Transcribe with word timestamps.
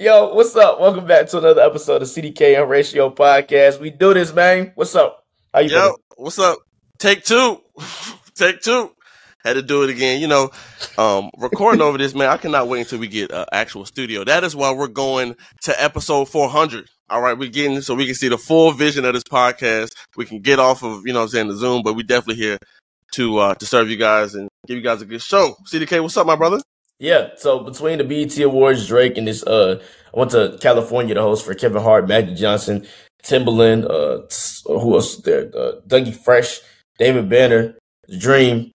Yo, 0.00 0.32
what's 0.32 0.56
up? 0.56 0.80
Welcome 0.80 1.04
back 1.04 1.26
to 1.26 1.36
another 1.36 1.60
episode 1.60 2.00
of 2.00 2.08
CDK 2.08 2.56
and 2.56 2.66
Horatio 2.66 3.10
Podcast. 3.10 3.80
We 3.80 3.90
do 3.90 4.14
this, 4.14 4.32
man. 4.32 4.72
What's 4.74 4.94
up? 4.94 5.26
How 5.52 5.60
you 5.60 5.68
doing? 5.68 5.78
Yo, 5.78 5.88
feeling? 5.88 5.98
what's 6.16 6.38
up? 6.38 6.58
Take 6.96 7.22
two. 7.22 7.60
Take 8.34 8.62
two. 8.62 8.96
Had 9.44 9.56
to 9.56 9.62
do 9.62 9.82
it 9.82 9.90
again. 9.90 10.22
You 10.22 10.28
know, 10.28 10.52
um, 10.96 11.28
recording 11.36 11.82
over 11.82 11.98
this, 11.98 12.14
man, 12.14 12.30
I 12.30 12.38
cannot 12.38 12.66
wait 12.66 12.80
until 12.80 12.98
we 12.98 13.08
get 13.08 13.30
an 13.30 13.44
actual 13.52 13.84
studio. 13.84 14.24
That 14.24 14.42
is 14.42 14.56
why 14.56 14.72
we're 14.72 14.88
going 14.88 15.36
to 15.64 15.82
episode 15.82 16.30
400. 16.30 16.88
All 17.10 17.20
right, 17.20 17.36
we're 17.36 17.50
getting 17.50 17.82
so 17.82 17.94
we 17.94 18.06
can 18.06 18.14
see 18.14 18.28
the 18.28 18.38
full 18.38 18.72
vision 18.72 19.04
of 19.04 19.12
this 19.12 19.24
podcast. 19.24 19.90
We 20.16 20.24
can 20.24 20.40
get 20.40 20.58
off 20.58 20.82
of, 20.82 21.06
you 21.06 21.12
know 21.12 21.20
I'm 21.20 21.28
saying, 21.28 21.48
the 21.48 21.56
Zoom, 21.56 21.82
but 21.82 21.92
we 21.92 22.04
definitely 22.04 22.42
here 22.42 22.56
to 23.16 23.36
uh 23.36 23.54
to 23.56 23.66
serve 23.66 23.90
you 23.90 23.98
guys 23.98 24.34
and 24.34 24.48
give 24.66 24.78
you 24.78 24.82
guys 24.82 25.02
a 25.02 25.04
good 25.04 25.20
show. 25.20 25.56
CDK, 25.70 26.00
what's 26.00 26.16
up, 26.16 26.26
my 26.26 26.36
brother? 26.36 26.62
Yeah, 27.00 27.30
so 27.36 27.60
between 27.60 27.96
the 27.96 28.04
BET 28.04 28.38
Awards, 28.40 28.86
Drake 28.86 29.16
and 29.16 29.26
this, 29.26 29.42
uh, 29.42 29.82
I 30.14 30.18
went 30.18 30.32
to 30.32 30.58
California 30.60 31.14
to 31.14 31.22
host 31.22 31.46
for 31.46 31.54
Kevin 31.54 31.82
Hart, 31.82 32.06
Magic 32.06 32.36
Johnson, 32.36 32.86
Timbaland, 33.24 33.84
uh, 33.88 34.26
who 34.66 34.94
else 34.94 35.16
there? 35.16 35.50
Uh, 35.56 35.80
Dougie 35.88 36.14
Fresh, 36.14 36.60
David 36.98 37.30
Banner, 37.30 37.74
The 38.06 38.18
Dream. 38.18 38.70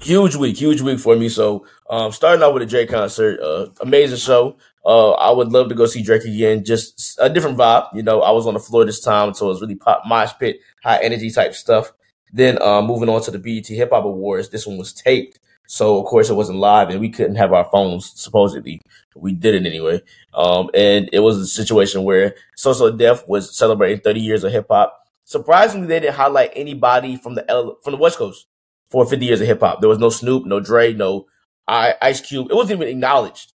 Huge 0.00 0.34
week, 0.34 0.56
huge 0.56 0.80
week 0.80 0.98
for 0.98 1.14
me. 1.14 1.28
So, 1.28 1.66
um, 1.90 2.10
starting 2.10 2.42
out 2.42 2.54
with 2.54 2.62
a 2.62 2.66
Drake 2.66 2.88
concert, 2.88 3.38
uh, 3.40 3.66
amazing 3.82 4.16
show. 4.16 4.56
Uh, 4.86 5.10
I 5.10 5.30
would 5.30 5.52
love 5.52 5.68
to 5.68 5.74
go 5.74 5.84
see 5.84 6.02
Drake 6.02 6.24
again. 6.24 6.64
Just 6.64 7.18
a 7.20 7.28
different 7.28 7.58
vibe. 7.58 7.94
You 7.94 8.02
know, 8.02 8.22
I 8.22 8.30
was 8.30 8.46
on 8.46 8.54
the 8.54 8.60
floor 8.60 8.86
this 8.86 9.00
time, 9.02 9.34
so 9.34 9.44
it 9.44 9.48
was 9.50 9.60
really 9.60 9.74
pop, 9.74 10.04
mosh 10.06 10.32
pit, 10.40 10.60
high 10.82 11.02
energy 11.02 11.30
type 11.30 11.54
stuff. 11.54 11.92
Then, 12.32 12.56
uh, 12.62 12.80
moving 12.80 13.10
on 13.10 13.20
to 13.24 13.30
the 13.30 13.38
BET 13.38 13.66
Hip 13.66 13.90
Hop 13.92 14.06
Awards, 14.06 14.48
this 14.48 14.66
one 14.66 14.78
was 14.78 14.94
taped. 14.94 15.38
So 15.72 15.98
of 15.98 16.04
course 16.04 16.28
it 16.28 16.34
wasn't 16.34 16.58
live 16.58 16.90
and 16.90 17.00
we 17.00 17.08
couldn't 17.08 17.36
have 17.36 17.54
our 17.54 17.64
phones 17.72 18.12
supposedly. 18.20 18.82
We 19.14 19.32
did 19.32 19.54
it 19.54 19.66
anyway. 19.66 20.02
Um, 20.34 20.68
and 20.74 21.08
it 21.14 21.20
was 21.20 21.38
a 21.38 21.46
situation 21.46 22.04
where 22.04 22.34
So 22.56 22.74
So 22.74 22.94
Def 22.94 23.26
was 23.26 23.56
celebrating 23.56 24.00
30 24.00 24.20
years 24.20 24.44
of 24.44 24.52
hip 24.52 24.66
hop. 24.68 25.02
Surprisingly, 25.24 25.86
they 25.86 26.00
didn't 26.00 26.16
highlight 26.16 26.52
anybody 26.54 27.16
from 27.16 27.36
the 27.36 27.50
L- 27.50 27.78
from 27.82 27.92
the 27.92 27.98
West 27.98 28.18
Coast 28.18 28.48
for 28.90 29.06
50 29.06 29.24
years 29.24 29.40
of 29.40 29.46
hip 29.46 29.60
hop. 29.60 29.80
There 29.80 29.88
was 29.88 29.98
no 29.98 30.10
Snoop, 30.10 30.44
no 30.44 30.60
Dre, 30.60 30.92
no 30.92 31.26
I- 31.66 31.94
Ice 32.02 32.20
Cube. 32.20 32.50
It 32.50 32.54
wasn't 32.54 32.82
even 32.82 32.88
acknowledged, 32.88 33.54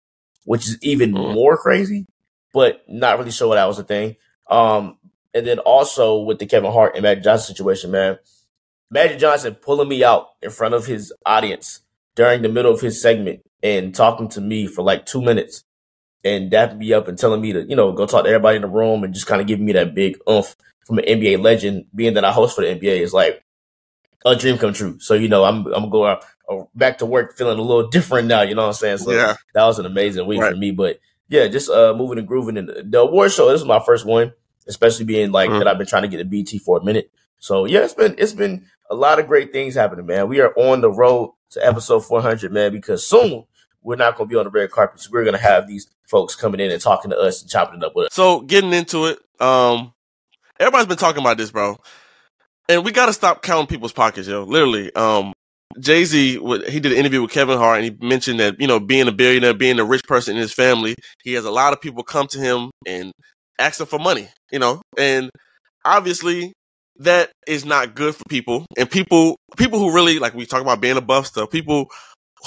which 0.45 0.67
is 0.67 0.77
even 0.83 1.13
mm. 1.13 1.33
more 1.33 1.57
crazy, 1.57 2.05
but 2.53 2.83
not 2.88 3.17
really 3.17 3.31
sure 3.31 3.47
what 3.47 3.55
that 3.55 3.66
was 3.66 3.79
a 3.79 3.83
thing. 3.83 4.17
Um, 4.47 4.99
and 5.33 5.47
then 5.47 5.57
also 5.57 6.19
with 6.19 6.38
the 6.38 6.45
Kevin 6.45 6.71
Hart 6.71 6.93
and 6.93 7.01
Magic 7.01 7.23
Johnson 7.23 7.55
situation, 7.55 7.89
man, 7.89 8.19
Magic 8.91 9.17
Johnson 9.17 9.55
pulling 9.55 9.89
me 9.89 10.03
out 10.03 10.27
in 10.43 10.51
front 10.51 10.75
of 10.75 10.85
his 10.85 11.11
audience 11.25 11.79
during 12.16 12.42
the 12.42 12.50
middle 12.50 12.73
of 12.73 12.81
his 12.81 13.02
segment 13.02 13.42
and 13.61 13.94
talking 13.95 14.30
to 14.30 14.42
me 14.42 14.67
for 14.67 14.83
like 14.83 15.06
two 15.06 15.22
minutes 15.22 15.64
and 16.23 16.52
dapping 16.52 16.78
me 16.78 16.94
up 16.94 17.08
and 17.08 17.17
telling 17.17 17.42
me 17.42 17.53
to, 17.53 17.64
you 17.64 17.75
know, 17.75 17.92
go 17.92 18.06
talk 18.06 18.23
to 18.23 18.30
everybody 18.30 18.58
in 18.58 18.61
the 18.61 18.67
room 18.67 19.03
and 19.03 19.14
just 19.14 19.28
kind 19.28 19.42
of 19.42 19.47
giving 19.47 19.66
me 19.66 19.73
that 19.73 19.95
big 19.95 20.17
oomph 20.30 20.56
from 20.86 21.00
an 21.00 21.06
NBA 21.06 21.41
legend, 21.41 21.86
being 21.95 22.14
that 22.16 22.25
I 22.25 22.31
host 22.31 22.56
for 22.56 22.61
the 22.61 22.67
NBA 22.67 23.00
is 23.00 23.14
like 23.14 23.44
a 24.25 24.36
dream 24.36 24.58
come 24.58 24.73
true. 24.73 25.00
So, 25.00 25.14
you 25.14 25.28
know, 25.28 25.44
I'm, 25.44 25.66
I'm 25.67 25.89
going 25.89 26.17
uh, 26.50 26.64
back 26.75 27.00
to 27.00 27.06
work 27.06 27.38
feeling 27.38 27.58
a 27.58 27.61
little 27.61 27.89
different 27.89 28.28
now, 28.28 28.41
you 28.41 28.56
know 28.56 28.61
what 28.61 28.67
I'm 28.67 28.73
saying? 28.73 28.97
So 29.00 29.11
yeah. 29.11 29.36
that 29.53 29.66
was 29.66 29.80
an 29.80 29.86
amazing 29.86 30.25
week 30.28 30.41
right. 30.41 30.52
for 30.52 30.58
me. 30.58 30.72
But 30.72 31.00
yeah, 31.30 31.47
just 31.47 31.69
uh, 31.69 31.94
moving 31.94 32.19
and 32.19 32.28
grooving. 32.28 32.58
And 32.58 32.69
the 32.91 33.00
award 33.00 33.31
show, 33.31 33.50
this 33.50 33.61
is 33.61 33.67
my 33.67 33.81
first 33.86 34.06
one, 34.06 34.34
especially 34.67 35.06
being 35.06 35.31
like 35.31 35.50
mm-hmm. 35.50 35.59
that 35.59 35.67
I've 35.67 35.78
been 35.78 35.88
trying 35.88 36.03
to 36.03 36.09
get 36.09 36.22
a 36.22 36.25
BT 36.25 36.59
for 36.59 36.78
a 36.78 36.84
minute. 36.84 37.11
So 37.39 37.66
yeah, 37.66 37.81
it's 37.81 37.94
been, 37.94 38.16
it's 38.17 38.34
been 38.34 38.66
a 38.94 38.95
lot 38.95 39.19
of 39.19 39.27
great 39.27 39.52
things 39.52 39.73
happening, 39.73 40.05
man. 40.05 40.30
We 40.30 40.39
are 40.39 40.53
on 40.55 40.81
the 40.81 40.91
road 40.91 41.33
to 41.52 41.66
episode 41.66 42.05
400, 42.05 42.52
man, 42.52 42.72
because 42.72 43.05
soon 43.05 43.45
we're 43.81 43.95
not 43.95 44.16
going 44.16 44.30
to 44.30 44.33
be 44.33 44.38
on 44.38 44.45
the 44.45 44.52
red 44.52 44.69
carpet. 44.69 45.02
So 45.02 45.09
we're 45.11 45.23
going 45.23 45.35
to 45.35 45.41
have 45.41 45.67
these 45.67 45.88
folks 46.08 46.35
coming 46.35 46.59
in 46.59 46.72
and 46.72 46.81
talking 46.81 47.09
to 47.09 47.17
us 47.17 47.41
and 47.41 47.50
chopping 47.50 47.81
it 47.81 47.83
up 47.83 47.95
with 47.95 48.08
us. 48.08 48.13
So 48.13 48.41
getting 48.41 48.72
into 48.72 49.05
it, 49.05 49.19
um, 49.41 49.94
everybody's 50.59 50.88
been 50.88 50.97
talking 50.97 51.22
about 51.22 51.38
this, 51.38 51.52
bro. 51.52 51.77
And 52.69 52.85
we 52.85 52.91
got 52.91 53.08
to 53.08 53.13
stop 53.13 53.41
counting 53.41 53.67
people's 53.67 53.94
pockets, 53.94 54.27
yo. 54.27 54.44
Literally, 54.44 54.94
um, 54.96 55.34
Jay 55.79 56.06
Z, 56.06 56.40
he 56.69 56.79
did 56.79 56.91
an 56.91 56.97
interview 56.97 57.23
with 57.23 57.31
Kevin 57.31 57.57
Hart, 57.57 57.81
and 57.81 57.85
he 57.85 58.07
mentioned 58.07 58.40
that 58.40 58.62
you 58.62 58.67
know, 58.67 58.79
being 58.79 59.07
a 59.07 59.12
billionaire, 59.12 59.56
being 59.56 59.79
a 59.79 59.84
rich 59.84 60.03
person 60.03 60.35
in 60.35 60.41
his 60.41 60.53
family, 60.53 60.96
he 61.23 61.34
has 61.34 61.46
a 61.46 61.51
lot 61.51 61.73
of 61.73 61.81
people 61.81 62.03
come 62.03 62.28
to 62.28 62.40
him 62.40 62.69
and 62.85 63.12
ask 63.57 63.79
him 63.79 63.88
for 63.88 64.00
money, 64.00 64.29
you 64.51 64.59
know, 64.59 64.81
and 64.97 65.31
obviously 65.84 66.53
that 66.97 67.31
is 67.47 67.65
not 67.65 67.95
good 67.95 68.15
for 68.15 68.23
people. 68.29 68.65
And 68.77 68.89
people, 68.89 69.37
people 69.57 69.79
who 69.79 69.93
really 69.93 70.19
like 70.19 70.33
we 70.33 70.45
talk 70.45 70.61
about 70.61 70.81
being 70.81 70.97
above 70.97 71.27
stuff, 71.27 71.49
people 71.49 71.89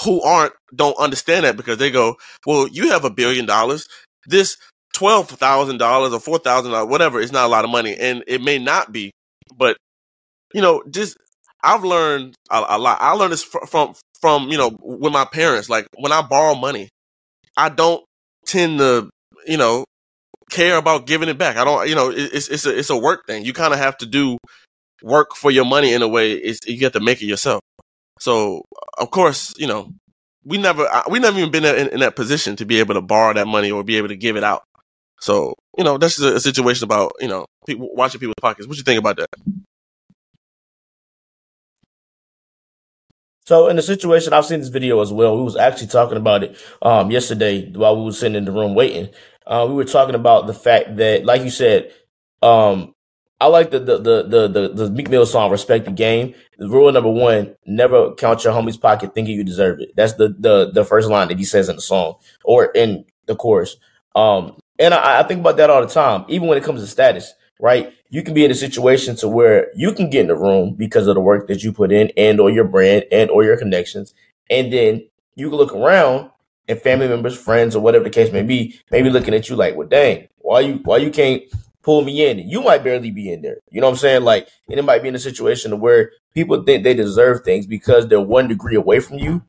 who 0.03 0.21
aren't 0.21 0.53
don't 0.75 0.97
understand 0.97 1.45
that 1.45 1.57
because 1.57 1.77
they 1.77 1.91
go, 1.91 2.15
well, 2.45 2.67
you 2.67 2.89
have 2.89 3.05
a 3.05 3.09
billion 3.09 3.45
dollars. 3.45 3.87
This 4.25 4.57
twelve 4.93 5.29
thousand 5.29 5.77
dollars 5.77 6.13
or 6.13 6.19
four 6.19 6.39
thousand 6.39 6.71
dollars, 6.71 6.89
whatever, 6.89 7.19
is 7.19 7.31
not 7.31 7.45
a 7.45 7.49
lot 7.49 7.65
of 7.65 7.71
money, 7.71 7.95
and 7.95 8.23
it 8.27 8.41
may 8.41 8.57
not 8.57 8.91
be, 8.91 9.11
but 9.55 9.77
you 10.53 10.61
know, 10.61 10.83
just 10.89 11.17
I've 11.63 11.83
learned 11.83 12.35
a, 12.49 12.63
a 12.69 12.77
lot. 12.77 12.99
I 13.01 13.11
learned 13.13 13.33
this 13.33 13.43
from, 13.43 13.67
from 13.67 13.95
from 14.21 14.49
you 14.49 14.57
know 14.57 14.75
with 14.81 15.13
my 15.13 15.25
parents. 15.25 15.69
Like 15.69 15.87
when 15.97 16.11
I 16.11 16.21
borrow 16.21 16.55
money, 16.55 16.89
I 17.55 17.69
don't 17.69 18.03
tend 18.45 18.79
to 18.79 19.09
you 19.45 19.57
know 19.57 19.85
care 20.49 20.77
about 20.77 21.05
giving 21.05 21.29
it 21.29 21.37
back. 21.37 21.57
I 21.57 21.65
don't, 21.65 21.87
you 21.87 21.95
know, 21.95 22.11
it's 22.13 22.47
it's 22.47 22.65
a 22.65 22.77
it's 22.77 22.89
a 22.89 22.97
work 22.97 23.25
thing. 23.27 23.45
You 23.45 23.53
kind 23.53 23.73
of 23.73 23.79
have 23.79 23.97
to 23.97 24.05
do 24.05 24.37
work 25.03 25.35
for 25.35 25.51
your 25.51 25.65
money 25.65 25.93
in 25.93 26.01
a 26.01 26.07
way. 26.07 26.33
It's 26.33 26.65
you 26.67 26.83
have 26.85 26.93
to 26.93 26.99
make 26.99 27.21
it 27.21 27.25
yourself. 27.25 27.61
So 28.19 28.63
uh, 28.75 29.03
of 29.03 29.11
course, 29.11 29.53
you 29.57 29.67
know, 29.67 29.91
we 30.43 30.57
never 30.57 30.87
we 31.09 31.19
never 31.19 31.37
even 31.37 31.51
been 31.51 31.65
in, 31.65 31.89
in, 31.89 31.99
that 31.99 32.15
position 32.15 32.55
to 32.57 32.65
be 32.65 32.79
able 32.79 32.93
to 32.95 33.01
borrow 33.01 33.33
that 33.33 33.47
money 33.47 33.71
or 33.71 33.83
be 33.83 33.97
able 33.97 34.07
to 34.07 34.15
give 34.15 34.37
it 34.37 34.43
out. 34.43 34.63
So 35.19 35.53
you 35.77 35.83
know, 35.83 35.97
that's 35.97 36.17
just 36.17 36.27
a, 36.27 36.35
a 36.35 36.39
situation 36.39 36.85
about 36.85 37.13
you 37.19 37.27
know 37.27 37.45
people 37.65 37.89
watching 37.93 38.19
people's 38.19 38.35
pockets. 38.41 38.67
What 38.67 38.77
you 38.77 38.83
think 38.83 38.99
about 38.99 39.17
that? 39.17 39.29
So 43.47 43.69
in 43.69 43.77
the 43.77 43.81
situation, 43.81 44.33
I've 44.33 44.45
seen 44.45 44.59
this 44.59 44.67
video 44.67 44.99
as 44.99 45.13
well. 45.13 45.37
We 45.37 45.43
was 45.43 45.55
actually 45.55 45.87
talking 45.87 46.17
about 46.17 46.43
it 46.43 46.61
um, 46.81 47.09
yesterday 47.11 47.71
while 47.71 47.95
we 47.95 48.03
were 48.03 48.11
sitting 48.11 48.35
in 48.35 48.43
the 48.43 48.51
room 48.51 48.75
waiting. 48.75 49.07
Uh, 49.45 49.65
we 49.69 49.73
were 49.75 49.85
talking 49.85 50.15
about 50.15 50.47
the 50.47 50.53
fact 50.53 50.97
that, 50.97 51.23
like 51.23 51.43
you 51.43 51.49
said, 51.49 51.93
um, 52.41 52.93
I 53.39 53.47
like 53.47 53.71
the 53.71 53.79
the 53.79 53.99
the 53.99 54.23
the 54.23 54.47
the, 54.49 54.69
the 54.73 54.89
Meek 54.91 55.09
Mill 55.09 55.25
song 55.25 55.49
"Respect 55.49 55.85
the 55.85 55.91
Game." 55.91 56.35
The 56.57 56.67
rule 56.67 56.91
number 56.91 57.09
one: 57.09 57.55
never 57.65 58.13
count 58.15 58.43
your 58.43 58.51
homie's 58.51 58.75
pocket 58.75 59.15
thinking 59.15 59.37
you 59.37 59.45
deserve 59.45 59.79
it. 59.79 59.91
That's 59.95 60.13
the 60.15 60.35
the 60.37 60.71
the 60.73 60.83
first 60.83 61.07
line 61.07 61.29
that 61.29 61.37
he 61.37 61.45
says 61.45 61.69
in 61.69 61.77
the 61.77 61.81
song 61.81 62.15
or 62.43 62.65
in 62.65 63.05
the 63.27 63.35
chorus. 63.37 63.77
Um, 64.13 64.57
and 64.77 64.93
I, 64.93 65.21
I 65.21 65.23
think 65.23 65.39
about 65.39 65.55
that 65.55 65.69
all 65.69 65.79
the 65.79 65.87
time, 65.87 66.25
even 66.27 66.49
when 66.49 66.57
it 66.57 66.65
comes 66.65 66.81
to 66.81 66.87
status. 66.87 67.31
Right? 67.61 67.93
You 68.09 68.23
can 68.23 68.33
be 68.33 68.45
in 68.45 68.51
a 68.51 68.55
situation 68.55 69.15
to 69.17 69.27
where 69.27 69.67
you 69.75 69.93
can 69.93 70.09
get 70.09 70.21
in 70.21 70.27
the 70.27 70.35
room 70.35 70.75
because 70.75 71.07
of 71.07 71.15
the 71.15 71.21
work 71.21 71.47
that 71.47 71.63
you 71.63 71.73
put 71.73 71.91
in, 71.91 72.11
and 72.15 72.39
or 72.39 72.49
your 72.49 72.63
brand, 72.63 73.05
and 73.11 73.29
or 73.29 73.43
your 73.43 73.57
connections, 73.57 74.13
and 74.49 74.71
then 74.71 75.07
you 75.35 75.49
can 75.49 75.57
look 75.57 75.73
around 75.73 76.31
and 76.67 76.81
family 76.81 77.07
members, 77.07 77.37
friends, 77.37 77.75
or 77.75 77.79
whatever 77.81 78.03
the 78.03 78.09
case 78.09 78.31
may 78.31 78.43
be, 78.43 78.79
maybe 78.91 79.09
looking 79.09 79.33
at 79.33 79.49
you 79.49 79.55
like, 79.55 79.75
well, 79.75 79.87
dang, 79.87 80.27
why 80.39 80.59
you 80.59 80.79
why 80.83 80.97
you 80.97 81.11
can't 81.11 81.43
pull 81.81 82.03
me 82.03 82.27
in? 82.29 82.39
You 82.39 82.61
might 82.61 82.83
barely 82.83 83.11
be 83.11 83.31
in 83.31 83.41
there. 83.41 83.57
You 83.69 83.79
know 83.79 83.87
what 83.87 83.93
I'm 83.93 83.97
saying? 83.97 84.23
Like, 84.23 84.49
and 84.69 84.79
it 84.79 84.83
might 84.83 85.01
be 85.01 85.07
in 85.07 85.15
a 85.15 85.19
situation 85.19 85.71
to 85.71 85.77
where 85.77 86.11
people 86.33 86.61
think 86.63 86.83
they 86.83 86.93
deserve 86.93 87.43
things 87.43 87.65
because 87.65 88.07
they're 88.07 88.19
one 88.19 88.47
degree 88.47 88.75
away 88.75 88.99
from 88.99 89.19
you, 89.19 89.41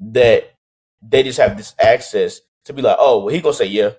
that 0.00 0.54
they 1.00 1.22
just 1.22 1.38
have 1.38 1.56
this 1.56 1.74
access 1.78 2.40
to 2.64 2.72
be 2.72 2.82
like, 2.82 2.96
oh, 2.98 3.24
well, 3.24 3.34
he 3.34 3.40
gonna 3.40 3.54
say 3.54 3.66
yeah. 3.66 3.90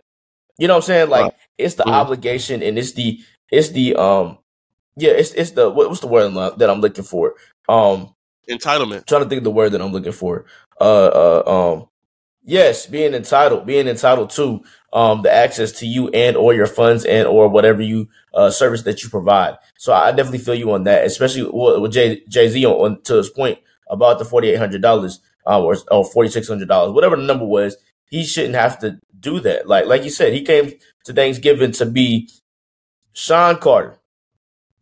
You 0.57 0.67
know 0.67 0.75
what 0.75 0.83
I'm 0.83 0.87
saying? 0.87 1.09
Like, 1.09 1.33
it's 1.57 1.75
the 1.75 1.83
mm-hmm. 1.83 1.93
obligation 1.93 2.61
and 2.61 2.77
it's 2.77 2.91
the 2.91 3.19
it's 3.51 3.69
the 3.69 3.95
um 3.95 4.37
yeah, 4.95 5.11
it's 5.11 5.33
it's 5.33 5.51
the 5.51 5.69
what, 5.69 5.89
what's 5.89 6.01
the 6.01 6.07
word 6.07 6.33
that 6.57 6.69
I'm 6.69 6.81
looking 6.81 7.03
for? 7.03 7.35
Um 7.67 8.15
entitlement. 8.49 9.05
Trying 9.05 9.23
to 9.23 9.29
think 9.29 9.39
of 9.39 9.43
the 9.45 9.51
word 9.51 9.71
that 9.71 9.81
I'm 9.81 9.91
looking 9.91 10.11
for. 10.11 10.45
Uh 10.79 11.07
uh 11.07 11.43
um 11.47 11.87
Yes, 12.43 12.87
being 12.87 13.13
entitled, 13.13 13.67
being 13.67 13.87
entitled 13.87 14.31
to 14.31 14.63
um, 14.93 15.21
the 15.21 15.31
access 15.31 15.71
to 15.73 15.85
you 15.85 16.09
and 16.09 16.35
or 16.35 16.53
your 16.53 16.65
funds 16.65 17.05
and 17.05 17.27
or 17.27 17.47
whatever 17.49 17.81
you 17.81 18.09
uh, 18.33 18.49
service 18.49 18.83
that 18.83 19.03
you 19.03 19.09
provide. 19.09 19.57
So 19.77 19.93
I 19.93 20.11
definitely 20.11 20.39
feel 20.39 20.55
you 20.55 20.71
on 20.71 20.85
that, 20.85 21.05
especially 21.05 21.43
with 21.51 21.91
Jay 21.91 22.23
Jay 22.27 22.47
Z 22.47 22.65
on, 22.65 22.73
on, 22.73 23.01
to 23.03 23.17
his 23.17 23.29
point 23.29 23.59
about 23.89 24.19
the 24.19 24.25
forty 24.25 24.49
eight 24.49 24.57
hundred 24.57 24.81
dollars 24.81 25.19
uh, 25.45 25.61
or, 25.61 25.77
or 25.91 26.05
forty 26.05 26.29
six 26.29 26.47
hundred 26.47 26.69
dollars, 26.69 26.93
whatever 26.93 27.15
the 27.15 27.23
number 27.23 27.45
was. 27.45 27.77
He 28.09 28.25
shouldn't 28.25 28.55
have 28.55 28.79
to 28.79 28.99
do 29.19 29.39
that. 29.41 29.67
Like 29.67 29.85
like 29.85 30.03
you 30.03 30.09
said, 30.09 30.33
he 30.33 30.41
came 30.41 30.73
to 31.05 31.13
Thanksgiving 31.13 31.73
to 31.73 31.85
be 31.85 32.29
Sean 33.19 33.57
Carter. 33.57 33.97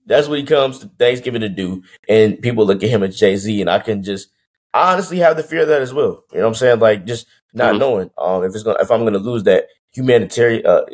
That's 0.06 0.28
what 0.28 0.38
he 0.38 0.46
comes 0.46 0.80
to 0.80 0.88
Thanksgiving 0.88 1.42
to 1.42 1.50
do, 1.50 1.84
and 2.08 2.40
people 2.40 2.66
look 2.66 2.84
at 2.84 2.90
him 2.90 3.04
as 3.04 3.18
Jay 3.18 3.36
Z, 3.36 3.60
and 3.60 3.70
I 3.70 3.80
can 3.80 4.04
just 4.04 4.30
honestly 4.74 5.18
have 5.18 5.36
the 5.36 5.44
fear 5.44 5.64
of 5.64 5.68
that 5.70 5.82
as 5.82 5.94
well. 5.94 6.24
You 6.32 6.38
know 6.38 6.44
what 6.44 6.50
I'm 6.50 6.56
saying? 6.56 6.80
Like 6.80 7.06
just 7.06 7.26
not 7.54 7.72
mm-hmm. 7.72 7.80
knowing 7.80 8.12
um, 8.18 8.44
if 8.44 8.54
it's 8.54 8.64
gonna 8.64 8.78
if 8.80 8.92
I'm 8.92 9.04
gonna 9.04 9.18
lose 9.18 9.44
that 9.44 9.68
humanitarian 9.92 10.66
uh, 10.68 10.86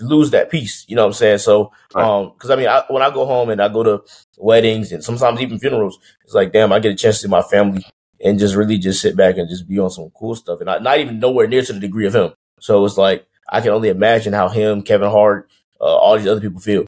lose 0.00 0.30
that 0.32 0.50
piece. 0.50 0.84
You 0.86 0.94
know 0.96 1.02
what 1.02 1.08
I'm 1.08 1.14
saying? 1.14 1.38
So 1.38 1.72
um 1.94 2.32
because 2.34 2.50
I 2.50 2.56
mean 2.56 2.68
I, 2.68 2.84
when 2.88 3.02
I 3.02 3.10
go 3.10 3.24
home 3.24 3.48
and 3.48 3.62
I 3.62 3.68
go 3.68 3.82
to 3.82 4.02
weddings 4.36 4.92
and 4.92 5.02
sometimes 5.02 5.40
even 5.40 5.58
funerals, 5.58 5.98
it's 6.22 6.34
like 6.34 6.52
damn 6.52 6.72
I 6.72 6.80
get 6.80 6.92
a 6.92 6.96
chance 6.96 7.16
to 7.16 7.22
see 7.22 7.28
my 7.28 7.42
family 7.42 7.84
and 8.22 8.38
just 8.38 8.54
really 8.54 8.78
just 8.78 9.00
sit 9.00 9.16
back 9.16 9.38
and 9.38 9.48
just 9.48 9.66
be 9.66 9.78
on 9.78 9.90
some 9.90 10.10
cool 10.10 10.34
stuff 10.34 10.60
and 10.60 10.68
I, 10.68 10.78
not 10.78 11.00
even 11.00 11.18
nowhere 11.18 11.46
near 11.46 11.62
to 11.62 11.72
the 11.72 11.80
degree 11.80 12.06
of 12.06 12.14
him. 12.14 12.34
So 12.60 12.84
it's 12.84 12.98
like 12.98 13.26
I 13.48 13.62
can 13.62 13.70
only 13.70 13.88
imagine 13.88 14.32
how 14.32 14.48
him, 14.48 14.82
Kevin 14.82 15.10
Hart, 15.10 15.48
Uh, 15.84 15.96
all 15.96 16.16
these 16.16 16.26
other 16.26 16.40
people 16.40 16.60
feel. 16.60 16.86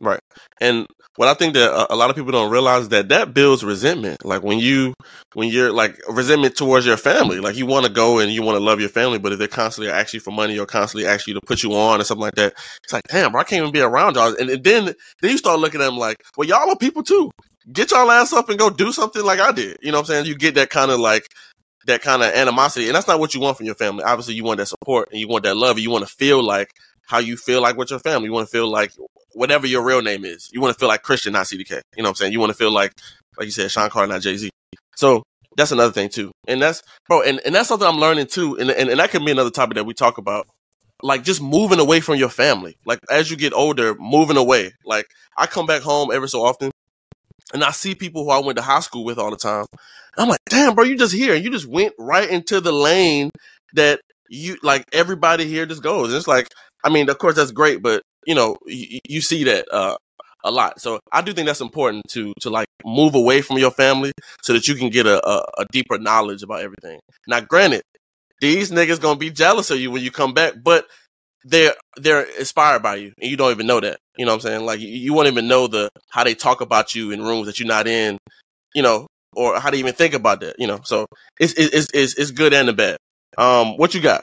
Right. 0.00 0.20
And 0.60 0.86
what 1.16 1.28
I 1.28 1.34
think 1.34 1.54
that 1.54 1.70
uh, 1.70 1.86
a, 1.90 1.96
lot 1.96 2.10
of 2.10 2.16
people 2.16 2.32
don't 2.32 2.50
realize 2.50 2.88
that 2.88 3.10
that 3.10 3.34
builds 3.34 3.62
resentment. 3.62 4.24
Like 4.24 4.42
when 4.42 4.58
you, 4.58 4.94
when 5.34 5.48
you're 5.48 5.70
like 5.70 6.00
resentment 6.08 6.56
towards 6.56 6.86
your 6.86 6.96
family, 6.96 7.38
like 7.38 7.56
you 7.56 7.66
want 7.66 7.86
to 7.86 7.92
go 7.92 8.18
and 8.18 8.32
you 8.32 8.42
want 8.42 8.56
to 8.56 8.64
love 8.64 8.80
your 8.80 8.88
family, 8.88 9.18
but 9.18 9.32
if 9.32 9.38
they're 9.38 9.46
constantly 9.46 9.92
asking 9.92 10.18
you 10.18 10.22
for 10.22 10.30
money 10.32 10.58
or 10.58 10.66
constantly 10.66 11.06
asking 11.06 11.34
you 11.34 11.40
to 11.40 11.46
put 11.46 11.62
you 11.62 11.74
on 11.74 12.00
or 12.00 12.04
something 12.04 12.22
like 12.22 12.36
that, 12.36 12.54
it's 12.82 12.92
like, 12.92 13.04
damn, 13.08 13.32
bro, 13.32 13.42
I 13.42 13.44
can't 13.44 13.60
even 13.60 13.72
be 13.72 13.80
around 13.80 14.16
y'all. 14.16 14.34
And, 14.34 14.50
and 14.50 14.64
then, 14.64 14.94
then 15.20 15.30
you 15.30 15.38
start 15.38 15.60
looking 15.60 15.80
at 15.80 15.84
them 15.84 15.98
like, 15.98 16.16
well, 16.36 16.48
y'all 16.48 16.70
are 16.70 16.76
people 16.76 17.02
too. 17.02 17.30
Get 17.70 17.90
y'all 17.90 18.10
ass 18.10 18.32
up 18.32 18.48
and 18.48 18.58
go 18.58 18.70
do 18.70 18.90
something 18.90 19.22
like 19.22 19.38
I 19.38 19.52
did. 19.52 19.76
You 19.82 19.92
know 19.92 19.98
what 19.98 20.08
I'm 20.08 20.14
saying? 20.14 20.26
You 20.26 20.34
get 20.34 20.54
that 20.54 20.70
kind 20.70 20.90
of 20.90 20.98
like, 20.98 21.28
that 21.86 22.02
kind 22.02 22.22
of 22.22 22.32
animosity. 22.32 22.86
And 22.86 22.94
that's 22.94 23.08
not 23.08 23.20
what 23.20 23.34
you 23.34 23.40
want 23.40 23.56
from 23.56 23.66
your 23.66 23.74
family. 23.74 24.04
Obviously, 24.04 24.34
you 24.34 24.44
want 24.44 24.58
that 24.58 24.66
support 24.66 25.08
and 25.10 25.20
you 25.20 25.28
want 25.28 25.44
that 25.44 25.56
love. 25.56 25.76
And 25.76 25.80
you 25.80 25.90
want 25.90 26.06
to 26.06 26.14
feel 26.14 26.42
like 26.42 26.70
how 27.10 27.18
you 27.18 27.36
feel 27.36 27.60
like 27.60 27.76
with 27.76 27.90
your 27.90 27.98
family. 27.98 28.26
You 28.26 28.32
want 28.32 28.46
to 28.46 28.52
feel 28.52 28.70
like 28.70 28.92
whatever 29.32 29.66
your 29.66 29.82
real 29.82 30.00
name 30.00 30.24
is. 30.24 30.48
You 30.52 30.60
want 30.60 30.72
to 30.74 30.78
feel 30.78 30.88
like 30.88 31.02
Christian, 31.02 31.32
not 31.32 31.46
CDK. 31.46 31.80
You 31.96 32.02
know 32.02 32.04
what 32.04 32.08
I'm 32.10 32.14
saying? 32.14 32.32
You 32.32 32.38
want 32.38 32.50
to 32.50 32.56
feel 32.56 32.70
like, 32.70 32.92
like 33.36 33.46
you 33.46 33.50
said, 33.50 33.68
Sean 33.68 33.90
Carter, 33.90 34.12
not 34.12 34.22
Jay 34.22 34.36
Z. 34.36 34.48
So 34.94 35.24
that's 35.56 35.72
another 35.72 35.92
thing 35.92 36.08
too. 36.08 36.30
And 36.46 36.62
that's, 36.62 36.84
bro, 37.08 37.22
and, 37.22 37.40
and 37.44 37.52
that's 37.52 37.68
something 37.68 37.86
I'm 37.86 37.98
learning 37.98 38.28
too. 38.28 38.56
And, 38.58 38.70
and, 38.70 38.88
and 38.90 39.00
that 39.00 39.10
could 39.10 39.24
be 39.24 39.32
another 39.32 39.50
topic 39.50 39.74
that 39.74 39.84
we 39.84 39.92
talk 39.92 40.18
about. 40.18 40.46
Like 41.02 41.24
just 41.24 41.42
moving 41.42 41.80
away 41.80 41.98
from 41.98 42.14
your 42.14 42.28
family. 42.28 42.76
Like 42.86 43.00
as 43.10 43.28
you 43.28 43.36
get 43.36 43.54
older, 43.54 43.96
moving 43.96 44.36
away. 44.36 44.72
Like 44.84 45.06
I 45.36 45.46
come 45.46 45.66
back 45.66 45.82
home 45.82 46.10
every 46.12 46.28
so 46.28 46.44
often 46.44 46.70
and 47.52 47.64
I 47.64 47.72
see 47.72 47.96
people 47.96 48.24
who 48.24 48.30
I 48.30 48.38
went 48.38 48.56
to 48.58 48.62
high 48.62 48.80
school 48.80 49.04
with 49.04 49.18
all 49.18 49.30
the 49.30 49.36
time. 49.36 49.66
I'm 50.16 50.28
like, 50.28 50.44
damn, 50.48 50.76
bro, 50.76 50.84
you 50.84 50.96
just 50.96 51.14
here. 51.14 51.34
And 51.34 51.42
you 51.42 51.50
just 51.50 51.66
went 51.66 51.94
right 51.98 52.28
into 52.28 52.60
the 52.60 52.72
lane 52.72 53.30
that 53.74 54.00
you 54.28 54.56
like 54.62 54.84
everybody 54.92 55.46
here 55.46 55.66
just 55.66 55.82
goes. 55.82 56.08
And 56.08 56.16
it's 56.16 56.28
like, 56.28 56.48
I 56.84 56.88
mean, 56.88 57.08
of 57.08 57.18
course 57.18 57.36
that's 57.36 57.50
great, 57.52 57.82
but 57.82 58.02
you 58.26 58.34
know, 58.34 58.56
you, 58.66 59.00
you 59.08 59.20
see 59.20 59.44
that 59.44 59.66
uh, 59.72 59.96
a 60.44 60.50
lot. 60.50 60.80
So 60.80 61.00
I 61.12 61.22
do 61.22 61.32
think 61.32 61.46
that's 61.46 61.60
important 61.60 62.04
to 62.10 62.32
to 62.40 62.50
like 62.50 62.68
move 62.84 63.14
away 63.14 63.42
from 63.42 63.58
your 63.58 63.70
family 63.70 64.12
so 64.42 64.52
that 64.52 64.68
you 64.68 64.74
can 64.74 64.90
get 64.90 65.06
a, 65.06 65.26
a, 65.26 65.44
a 65.58 65.64
deeper 65.72 65.98
knowledge 65.98 66.42
about 66.42 66.60
everything. 66.62 67.00
Now, 67.26 67.40
granted, 67.40 67.82
these 68.40 68.70
niggas 68.70 69.00
gonna 69.00 69.18
be 69.18 69.30
jealous 69.30 69.70
of 69.70 69.80
you 69.80 69.90
when 69.90 70.02
you 70.02 70.10
come 70.10 70.34
back, 70.34 70.54
but 70.62 70.86
they're 71.44 71.74
they're 71.96 72.22
inspired 72.38 72.82
by 72.82 72.96
you, 72.96 73.12
and 73.20 73.30
you 73.30 73.36
don't 73.36 73.50
even 73.50 73.66
know 73.66 73.80
that. 73.80 73.98
You 74.16 74.26
know 74.26 74.32
what 74.32 74.44
I'm 74.44 74.50
saying? 74.50 74.66
Like 74.66 74.80
you, 74.80 74.88
you 74.88 75.14
won't 75.14 75.28
even 75.28 75.48
know 75.48 75.66
the 75.66 75.90
how 76.10 76.24
they 76.24 76.34
talk 76.34 76.60
about 76.60 76.94
you 76.94 77.10
in 77.10 77.22
rooms 77.22 77.46
that 77.46 77.58
you're 77.58 77.68
not 77.68 77.86
in. 77.86 78.18
You 78.74 78.82
know, 78.82 79.06
or 79.34 79.58
how 79.58 79.70
to 79.70 79.76
even 79.76 79.94
think 79.94 80.14
about 80.14 80.40
that. 80.40 80.56
You 80.58 80.66
know, 80.66 80.80
so 80.84 81.06
it's 81.38 81.54
it's 81.54 81.88
it's 81.92 82.14
it's 82.14 82.30
good 82.30 82.52
and 82.52 82.68
the 82.68 82.72
bad. 82.72 82.98
Um, 83.38 83.76
what 83.76 83.94
you 83.94 84.00
got? 84.00 84.22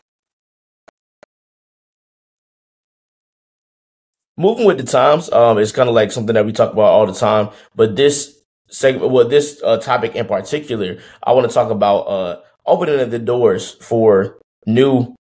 Moving 4.37 4.65
with 4.65 4.77
the 4.77 4.83
times 4.83 5.31
um 5.31 5.57
is 5.57 5.71
kind 5.71 5.89
of 5.89 5.95
like 5.95 6.11
something 6.11 6.33
that 6.33 6.45
we 6.45 6.53
talk 6.53 6.71
about 6.71 6.83
all 6.85 7.05
the 7.05 7.13
time 7.13 7.49
but 7.75 7.95
this 7.95 8.37
segment 8.69 9.11
well 9.11 9.27
this 9.27 9.61
uh, 9.63 9.77
topic 9.77 10.15
in 10.15 10.25
particular 10.25 10.97
i 11.23 11.31
want 11.31 11.47
to 11.47 11.53
talk 11.53 11.69
about 11.71 12.01
uh 12.01 12.39
opening 12.65 12.99
of 12.99 13.11
the 13.11 13.19
doors 13.19 13.73
for 13.81 14.37
new 14.65 15.15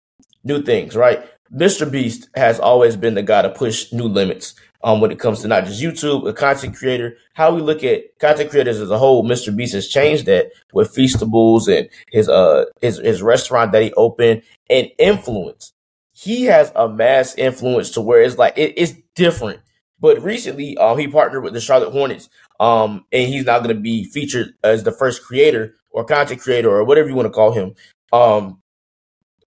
new 0.43 0.61
things 0.61 0.95
right? 0.95 1.23
Mr 1.53 1.89
beast 1.89 2.29
has 2.35 2.59
always 2.59 2.95
been 2.95 3.13
the 3.13 3.21
guy 3.21 3.43
to 3.43 3.49
push 3.49 3.91
new 3.93 4.05
limits 4.05 4.55
um 4.83 4.99
when 5.01 5.11
it 5.11 5.19
comes 5.19 5.41
to 5.41 5.47
not 5.47 5.65
just 5.65 5.81
youtube 5.81 6.27
a 6.27 6.33
content 6.33 6.75
creator. 6.75 7.15
How 7.35 7.53
we 7.53 7.61
look 7.61 7.83
at 7.83 8.17
content 8.19 8.49
creators 8.49 8.79
as 8.79 8.89
a 8.89 8.97
whole 8.97 9.23
mr 9.23 9.55
beast 9.55 9.73
has 9.73 9.87
changed 9.87 10.25
that 10.25 10.51
with 10.73 10.95
feastables 10.95 11.67
and 11.67 11.89
his 12.11 12.27
uh 12.27 12.65
his 12.81 12.97
his 12.97 13.21
restaurant 13.21 13.71
that 13.73 13.83
he 13.83 13.93
opened 13.93 14.41
and 14.69 14.89
influence. 14.97 15.73
He 16.13 16.45
has 16.45 16.71
a 16.75 16.87
mass 16.87 17.35
influence 17.35 17.91
to 17.91 18.01
where 18.01 18.21
it's 18.23 18.37
like 18.37 18.57
it, 18.57 18.73
it's 18.77 18.93
different. 19.15 19.59
But 19.99 20.21
recently, 20.21 20.75
uh, 20.77 20.95
he 20.95 21.07
partnered 21.07 21.43
with 21.43 21.53
the 21.53 21.61
Charlotte 21.61 21.91
Hornets, 21.91 22.29
um, 22.59 23.05
and 23.11 23.27
he's 23.27 23.45
now 23.45 23.59
going 23.59 23.75
to 23.75 23.81
be 23.81 24.03
featured 24.03 24.53
as 24.63 24.83
the 24.83 24.91
first 24.91 25.23
creator 25.23 25.75
or 25.91 26.03
content 26.03 26.41
creator 26.41 26.69
or 26.69 26.83
whatever 26.83 27.07
you 27.07 27.15
want 27.15 27.27
to 27.27 27.31
call 27.31 27.53
him 27.53 27.73
um, 28.11 28.61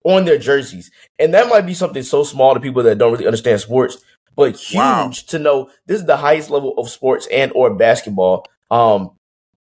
on 0.03 0.25
their 0.25 0.39
jerseys. 0.39 0.89
And 1.19 1.33
that 1.33 1.49
might 1.49 1.67
be 1.67 1.73
something 1.73 2.01
so 2.01 2.23
small 2.23 2.53
to 2.53 2.59
people 2.59 2.81
that 2.83 2.97
don't 2.97 3.11
really 3.11 3.27
understand 3.27 3.61
sports, 3.61 3.97
but 4.35 4.55
huge 4.55 4.77
wow. 4.77 5.11
to 5.27 5.39
know 5.39 5.69
this 5.85 5.99
is 5.99 6.07
the 6.07 6.17
highest 6.17 6.49
level 6.49 6.73
of 6.77 6.89
sports 6.89 7.27
and 7.31 7.51
or 7.53 7.75
basketball. 7.75 8.45
Um, 8.71 9.11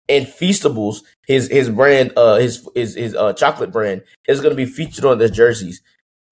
and 0.08 0.28
Feastables, 0.28 1.02
his 1.28 1.50
his 1.50 1.70
brand, 1.70 2.14
uh, 2.16 2.36
his 2.36 2.68
his 2.76 2.96
his 2.96 3.16
uh, 3.16 3.34
chocolate 3.34 3.72
brand, 3.72 4.04
is 4.28 4.40
going 4.40 4.52
to 4.52 4.56
be 4.56 4.66
featured 4.66 5.06
on 5.06 5.18
the 5.18 5.30
jerseys. 5.30 5.82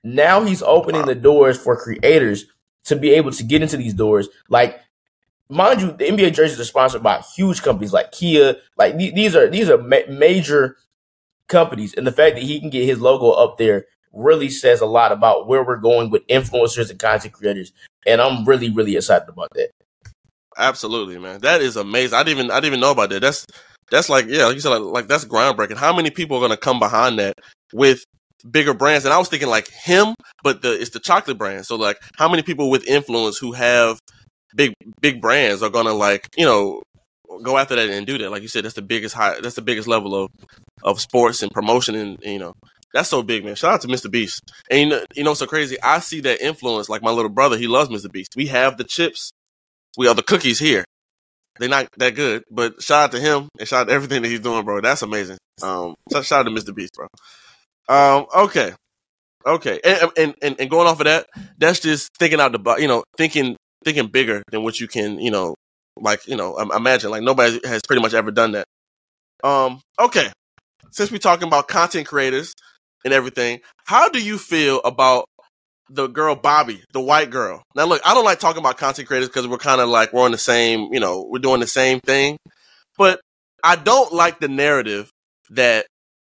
Now 0.03 0.43
he's 0.43 0.61
opening 0.61 1.01
wow. 1.01 1.07
the 1.07 1.15
doors 1.15 1.57
for 1.57 1.75
creators 1.75 2.45
to 2.85 2.95
be 2.95 3.11
able 3.11 3.31
to 3.31 3.43
get 3.43 3.61
into 3.61 3.77
these 3.77 3.93
doors. 3.93 4.27
Like, 4.49 4.79
mind 5.49 5.81
you, 5.81 5.87
the 5.91 6.05
NBA 6.05 6.33
jerseys 6.33 6.59
are 6.59 6.65
sponsored 6.65 7.03
by 7.03 7.21
huge 7.35 7.61
companies 7.61 7.93
like 7.93 8.11
Kia. 8.11 8.57
Like 8.77 8.97
these 8.97 9.35
are 9.35 9.49
these 9.49 9.69
are 9.69 9.77
ma- 9.77 10.09
major 10.09 10.77
companies, 11.47 11.93
and 11.93 12.07
the 12.07 12.11
fact 12.11 12.35
that 12.35 12.43
he 12.43 12.59
can 12.59 12.69
get 12.69 12.85
his 12.85 12.99
logo 12.99 13.31
up 13.31 13.57
there 13.57 13.85
really 14.11 14.49
says 14.49 14.79
a 14.81 14.85
lot 14.85 15.11
about 15.11 15.47
where 15.47 15.63
we're 15.63 15.77
going 15.77 16.09
with 16.09 16.25
influencers 16.27 16.89
and 16.89 16.99
content 16.99 17.33
creators. 17.33 17.71
And 18.05 18.21
I'm 18.21 18.45
really 18.45 18.69
really 18.69 18.95
excited 18.95 19.29
about 19.29 19.49
that. 19.55 19.69
Absolutely, 20.57 21.17
man. 21.17 21.39
That 21.41 21.61
is 21.61 21.75
amazing. 21.75 22.15
I 22.15 22.23
didn't 22.23 22.39
even 22.39 22.51
I 22.51 22.55
didn't 22.55 22.67
even 22.67 22.79
know 22.79 22.91
about 22.91 23.09
that. 23.09 23.21
That's 23.21 23.45
that's 23.91 24.09
like 24.09 24.25
yeah, 24.27 24.45
like 24.45 24.55
you 24.55 24.61
said, 24.61 24.69
like, 24.69 24.81
like 24.81 25.07
that's 25.07 25.25
groundbreaking. 25.25 25.77
How 25.77 25.95
many 25.95 26.09
people 26.09 26.37
are 26.37 26.41
going 26.41 26.51
to 26.51 26.57
come 26.57 26.79
behind 26.79 27.19
that 27.19 27.35
with 27.73 28.05
bigger 28.49 28.73
brands. 28.73 29.05
And 29.05 29.13
I 29.13 29.17
was 29.17 29.29
thinking 29.29 29.49
like 29.49 29.69
him, 29.69 30.15
but 30.43 30.61
the 30.61 30.79
it's 30.79 30.91
the 30.91 30.99
chocolate 30.99 31.37
brand. 31.37 31.65
So 31.65 31.75
like 31.75 31.99
how 32.17 32.29
many 32.29 32.43
people 32.43 32.69
with 32.69 32.87
influence 32.87 33.37
who 33.37 33.53
have 33.53 33.99
big 34.55 34.73
big 35.01 35.21
brands 35.21 35.61
are 35.63 35.69
gonna 35.69 35.93
like, 35.93 36.27
you 36.37 36.45
know, 36.45 36.81
go 37.41 37.57
after 37.57 37.75
that 37.75 37.89
and 37.89 38.05
do 38.05 38.17
that. 38.17 38.31
Like 38.31 38.41
you 38.41 38.47
said, 38.47 38.65
that's 38.65 38.75
the 38.75 38.81
biggest 38.81 39.15
high 39.15 39.39
that's 39.39 39.55
the 39.55 39.61
biggest 39.61 39.87
level 39.87 40.15
of 40.15 40.29
of 40.83 40.99
sports 40.99 41.41
and 41.41 41.51
promotion 41.51 41.95
and, 41.95 42.21
and 42.23 42.33
you 42.33 42.39
know 42.39 42.53
that's 42.93 43.09
so 43.09 43.23
big, 43.23 43.43
man. 43.43 43.55
Shout 43.55 43.73
out 43.73 43.81
to 43.81 43.87
Mr. 43.87 44.09
Beast. 44.09 44.39
And 44.69 44.79
you 44.79 44.85
know, 44.87 45.05
you 45.15 45.23
know, 45.23 45.33
so 45.33 45.47
crazy. 45.47 45.81
I 45.81 45.99
see 45.99 46.21
that 46.21 46.41
influence. 46.41 46.89
Like 46.89 47.01
my 47.01 47.09
little 47.09 47.31
brother, 47.31 47.57
he 47.57 47.67
loves 47.67 47.89
Mr. 47.89 48.11
Beast. 48.11 48.35
We 48.35 48.47
have 48.47 48.77
the 48.77 48.83
chips, 48.83 49.31
we 49.97 50.05
have 50.07 50.15
the 50.15 50.23
cookies 50.23 50.59
here. 50.59 50.85
They're 51.59 51.69
not 51.69 51.87
that 51.97 52.15
good, 52.15 52.43
but 52.49 52.81
shout 52.81 53.05
out 53.05 53.11
to 53.11 53.19
him 53.19 53.49
and 53.59 53.67
shout 53.67 53.81
out 53.81 53.87
to 53.87 53.93
everything 53.93 54.21
that 54.23 54.27
he's 54.27 54.39
doing, 54.39 54.63
bro. 54.63 54.81
That's 54.81 55.01
amazing. 55.01 55.37
Um, 55.61 55.95
shout 56.11 56.31
out 56.31 56.43
to 56.43 56.49
Mr. 56.49 56.73
Beast, 56.73 56.93
bro. 56.95 57.07
Um, 57.89 58.25
okay. 58.35 58.73
Okay. 59.45 59.79
And, 59.83 60.11
and, 60.17 60.35
and, 60.41 60.55
and 60.59 60.69
going 60.69 60.87
off 60.87 60.99
of 60.99 61.05
that, 61.05 61.27
that's 61.57 61.79
just 61.79 62.09
thinking 62.17 62.39
out 62.39 62.51
the 62.51 62.59
box, 62.59 62.81
you 62.81 62.87
know, 62.87 63.03
thinking, 63.17 63.55
thinking 63.83 64.07
bigger 64.07 64.41
than 64.51 64.63
what 64.63 64.79
you 64.79 64.87
can, 64.87 65.19
you 65.19 65.31
know, 65.31 65.55
like, 65.99 66.27
you 66.27 66.35
know, 66.35 66.57
imagine 66.57 67.11
like 67.11 67.23
nobody 67.23 67.59
has 67.65 67.81
pretty 67.85 68.01
much 68.01 68.13
ever 68.13 68.31
done 68.31 68.53
that. 68.53 68.65
Um, 69.43 69.81
okay. 69.99 70.27
Since 70.91 71.11
we're 71.11 71.17
talking 71.17 71.47
about 71.47 71.67
content 71.67 72.07
creators 72.07 72.53
and 73.03 73.13
everything, 73.13 73.59
how 73.85 74.09
do 74.09 74.23
you 74.23 74.37
feel 74.37 74.79
about 74.81 75.25
the 75.89 76.07
girl 76.07 76.35
Bobbi, 76.35 76.81
the 76.93 77.01
white 77.01 77.29
girl? 77.29 77.61
Now, 77.75 77.85
look, 77.85 78.01
I 78.05 78.13
don't 78.13 78.23
like 78.23 78.39
talking 78.39 78.61
about 78.61 78.77
content 78.77 79.07
creators 79.07 79.27
because 79.27 79.47
we're 79.47 79.57
kind 79.57 79.81
of 79.81 79.89
like 79.89 80.13
we're 80.13 80.23
on 80.23 80.31
the 80.31 80.37
same, 80.37 80.93
you 80.93 80.99
know, 80.99 81.27
we're 81.29 81.39
doing 81.39 81.59
the 81.59 81.67
same 81.67 81.99
thing. 81.99 82.37
But 82.97 83.19
I 83.63 83.75
don't 83.75 84.13
like 84.13 84.39
the 84.39 84.47
narrative 84.47 85.09
that, 85.49 85.87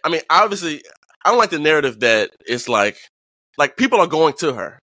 I 0.04 0.08
mean, 0.08 0.22
obviously, 0.30 0.82
I 1.24 1.30
don't 1.30 1.38
like 1.38 1.50
the 1.50 1.58
narrative 1.58 2.00
that 2.00 2.30
it's 2.46 2.68
like 2.68 2.96
like 3.58 3.76
people 3.76 4.00
are 4.00 4.06
going 4.06 4.34
to 4.38 4.54
her. 4.54 4.78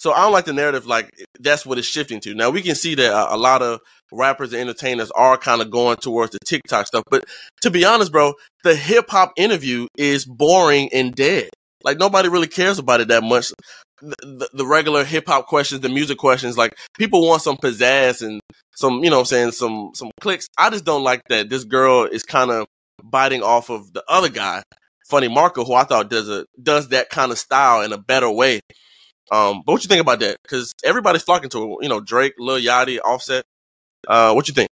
So 0.00 0.12
I 0.12 0.22
don't 0.22 0.32
like 0.32 0.44
the 0.44 0.52
narrative 0.52 0.84
like 0.86 1.10
that's 1.38 1.64
what 1.64 1.78
it's 1.78 1.86
shifting 1.86 2.20
to. 2.20 2.34
Now 2.34 2.50
we 2.50 2.62
can 2.62 2.74
see 2.74 2.94
that 2.96 3.12
a, 3.12 3.34
a 3.34 3.38
lot 3.38 3.62
of 3.62 3.80
rappers 4.12 4.52
and 4.52 4.60
entertainers 4.60 5.10
are 5.12 5.38
kind 5.38 5.62
of 5.62 5.70
going 5.70 5.96
towards 5.96 6.32
the 6.32 6.38
TikTok 6.44 6.86
stuff, 6.86 7.04
but 7.10 7.24
to 7.62 7.70
be 7.70 7.84
honest, 7.84 8.12
bro, 8.12 8.34
the 8.64 8.74
hip 8.74 9.06
hop 9.08 9.32
interview 9.36 9.86
is 9.96 10.24
boring 10.26 10.90
and 10.92 11.14
dead. 11.14 11.48
Like 11.84 11.98
nobody 11.98 12.28
really 12.28 12.48
cares 12.48 12.78
about 12.78 13.00
it 13.00 13.08
that 13.08 13.22
much. 13.22 13.52
The, 14.00 14.16
the, 14.22 14.48
the 14.52 14.66
regular 14.66 15.04
hip 15.04 15.28
hop 15.28 15.46
questions, 15.46 15.80
the 15.80 15.88
music 15.88 16.18
questions, 16.18 16.58
like 16.58 16.74
people 16.98 17.26
want 17.26 17.42
some 17.42 17.56
pizzazz 17.56 18.26
and 18.26 18.40
some, 18.74 19.04
you 19.04 19.10
know, 19.10 19.20
I'm 19.20 19.24
saying 19.24 19.52
some 19.52 19.90
some 19.94 20.10
clicks. 20.20 20.48
I 20.58 20.70
just 20.70 20.84
don't 20.84 21.04
like 21.04 21.22
that. 21.28 21.48
This 21.48 21.62
girl 21.62 22.04
is 22.04 22.24
kind 22.24 22.50
of 22.50 22.66
biting 23.04 23.42
off 23.42 23.70
of 23.70 23.92
the 23.92 24.02
other 24.08 24.28
guy 24.28 24.62
Funny 25.12 25.28
Marco, 25.28 25.62
who 25.62 25.74
I 25.74 25.84
thought 25.84 26.08
does 26.08 26.30
a 26.30 26.46
does 26.60 26.88
that 26.88 27.10
kind 27.10 27.30
of 27.32 27.38
style 27.38 27.82
in 27.82 27.92
a 27.92 27.98
better 27.98 28.30
way. 28.30 28.60
Um, 29.30 29.62
but 29.66 29.72
what 29.72 29.84
you 29.84 29.88
think 29.88 30.00
about 30.00 30.20
that? 30.20 30.38
Because 30.42 30.74
everybody's 30.82 31.22
flocking 31.22 31.50
to 31.50 31.64
it. 31.64 31.78
You 31.82 31.90
know, 31.90 32.00
Drake, 32.00 32.32
Lil 32.38 32.58
Yachty, 32.58 32.98
Offset. 32.98 33.44
Uh, 34.08 34.32
what 34.32 34.48
you 34.48 34.54
think? 34.54 34.70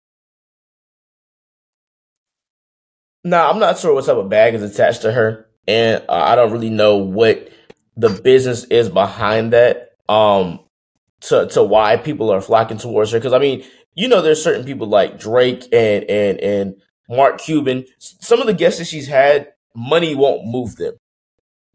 Nah, 3.23 3.51
I'm 3.51 3.59
not 3.59 3.79
sure 3.79 3.95
what 3.95 4.07
type 4.07 4.17
of 4.17 4.31
bag 4.31 4.55
is 4.55 4.63
attached 4.63 5.03
to 5.03 5.13
her, 5.13 5.47
and 5.69 6.03
uh, 6.09 6.13
I 6.13 6.37
don't 6.37 6.53
really 6.53 6.71
know 6.71 6.97
what 6.97 7.51
the 7.99 8.09
business 8.09 8.65
is 8.65 8.89
behind 8.89 9.53
that. 9.53 9.91
Um, 10.09 10.61
to 11.21 11.49
to 11.49 11.63
why 11.63 11.99
people 11.99 12.33
are 12.33 12.41
flocking 12.41 12.79
towards 12.79 13.11
her. 13.13 13.19
Because 13.19 13.35
I 13.35 13.39
mean, 13.39 13.63
you 13.95 14.09
know, 14.09 14.23
there's 14.23 14.43
certain 14.43 14.65
people 14.65 14.87
like 14.87 15.19
Drake 15.19 15.69
and 15.71 16.05
and 16.05 16.41
and 16.41 16.77
Mark 17.11 17.43
Cuban. 17.43 17.85
Some 17.99 18.41
of 18.41 18.47
the 18.47 18.55
guests 18.55 18.79
that 18.79 18.87
she's 18.87 19.07
had 19.07 19.53
money 19.75 20.15
won't 20.15 20.47
move 20.47 20.77
them. 20.77 20.95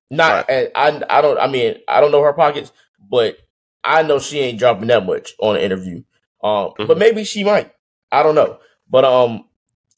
Not, 0.09 0.47
right. 0.47 0.71
I, 0.75 1.01
I 1.09 1.21
don't. 1.21 1.39
I 1.39 1.47
mean, 1.47 1.75
I 1.87 1.99
don't 1.99 2.11
know 2.11 2.21
her 2.21 2.33
pockets, 2.33 2.71
but 3.09 3.37
I 3.83 4.03
know 4.03 4.19
she 4.19 4.39
ain't 4.39 4.59
dropping 4.59 4.87
that 4.87 5.05
much 5.05 5.33
on 5.39 5.55
an 5.55 5.61
interview. 5.61 6.03
Um, 6.43 6.69
mm-hmm. 6.69 6.85
but 6.87 6.97
maybe 6.97 7.23
she 7.23 7.43
might. 7.43 7.71
I 8.11 8.23
don't 8.23 8.35
know. 8.35 8.59
But 8.89 9.03
um, 9.03 9.45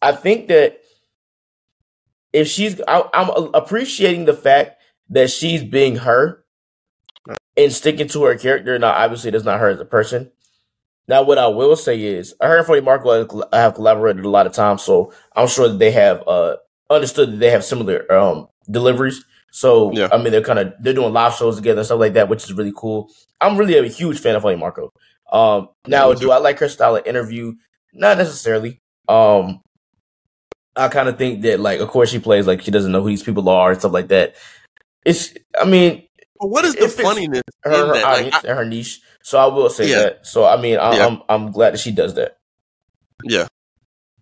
I 0.01 0.13
think 0.13 0.48
that 0.48 0.80
if 2.32 2.48
she's, 2.48 2.80
I, 2.88 3.04
I'm 3.13 3.54
appreciating 3.54 4.25
the 4.25 4.34
fact 4.34 4.82
that 5.10 5.30
she's 5.30 5.63
being 5.63 5.98
her 5.98 6.44
and 7.58 7.74
sticking 7.74 8.08
to 8.10 8.24
her 8.25 8.38
character. 8.38 8.77
Now, 8.80 8.92
obviously, 8.92 9.32
that's 9.32 9.44
not 9.44 9.60
her 9.60 9.70
as 9.70 9.80
a 9.80 9.86
person. 9.86 10.32
Now, 11.08 11.24
what 11.24 11.38
I 11.38 11.48
will 11.48 11.75
say 11.75 12.01
is, 12.01 12.36
her 12.42 12.58
and 12.58 12.68
Funny 12.68 12.82
Marco 12.82 13.48
have 13.54 13.75
collaborated 13.75 14.25
a 14.25 14.30
lot 14.30 14.46
of 14.46 14.51
times, 14.51 14.82
so 14.82 15.13
I'm 15.36 15.48
sure 15.48 15.70
that 15.70 15.80
they 15.80 15.92
have 15.92 16.22
uh, 16.27 16.58
understood 16.89 17.32
that 17.32 17.38
they 17.38 17.50
have 17.51 17.63
similar 17.63 18.12
um, 18.12 18.48
deliveries. 18.70 19.24
So, 19.51 19.91
yeah. 19.94 20.10
I 20.12 20.17
mean, 20.17 20.32
they're 20.32 20.41
kind 20.41 20.60
of 20.60 20.74
they're 20.79 20.94
doing 20.94 21.13
live 21.13 21.34
shows 21.36 21.56
together 21.56 21.79
and 21.79 21.86
stuff 21.86 22.00
like 22.00 22.13
that, 22.13 22.29
which 22.29 22.44
is 22.44 22.53
really 22.53 22.74
cool. 22.75 23.10
I'm 23.41 23.58
really 23.58 23.77
a 23.77 23.84
huge 23.88 24.20
fan 24.20 24.36
of 24.36 24.44
Funny 24.44 24.58
Marco. 24.58 24.91
Um, 25.32 25.70
now, 25.88 26.13
do 26.13 26.32
I 26.32 26.38
like 26.38 26.60
her 26.60 26.70
style 26.70 26.96
of 26.96 27.06
interview? 27.06 27.53
Not 27.94 28.17
necessarily. 28.17 28.82
Um, 29.08 29.62
I 30.75 30.89
kind 30.89 31.10
of 31.10 31.17
think 31.17 31.41
that, 31.41 31.60
like, 31.60 31.79
of 31.79 31.89
course, 31.89 32.12
she 32.12 32.20
plays 32.20 32.46
like 32.46 32.62
she 32.62 32.72
doesn't 32.72 32.91
know 32.91 33.01
who 33.01 33.10
these 33.10 33.24
people 33.24 33.50
are 33.50 33.72
and 33.72 33.79
stuff 33.79 33.94
like 33.94 34.10
that. 34.10 34.36
It's, 35.06 35.34
I 35.60 35.65
mean, 35.65 36.08
but 36.39 36.50
what 36.50 36.65
is 36.65 36.75
the 36.75 36.88
funniness 36.88 37.41
her, 37.63 37.72
her 37.72 37.94
that? 37.94 38.03
audience 38.03 38.34
like, 38.34 38.46
I, 38.46 38.50
and 38.50 38.58
her 38.60 38.65
niche? 38.65 39.01
So 39.24 39.39
I 39.39 39.48
will 39.48 39.70
say 39.70 39.89
yeah. 39.89 40.00
that. 40.00 40.27
So 40.27 40.46
I 40.46 40.62
mean, 40.62 40.77
I, 40.77 40.98
yeah. 40.98 41.08
I'm 41.08 41.22
I'm 41.27 41.51
glad 41.51 41.74
that 41.74 41.79
she 41.79 41.91
does 41.91 42.13
that. 42.15 42.38
Yeah, 43.24 43.48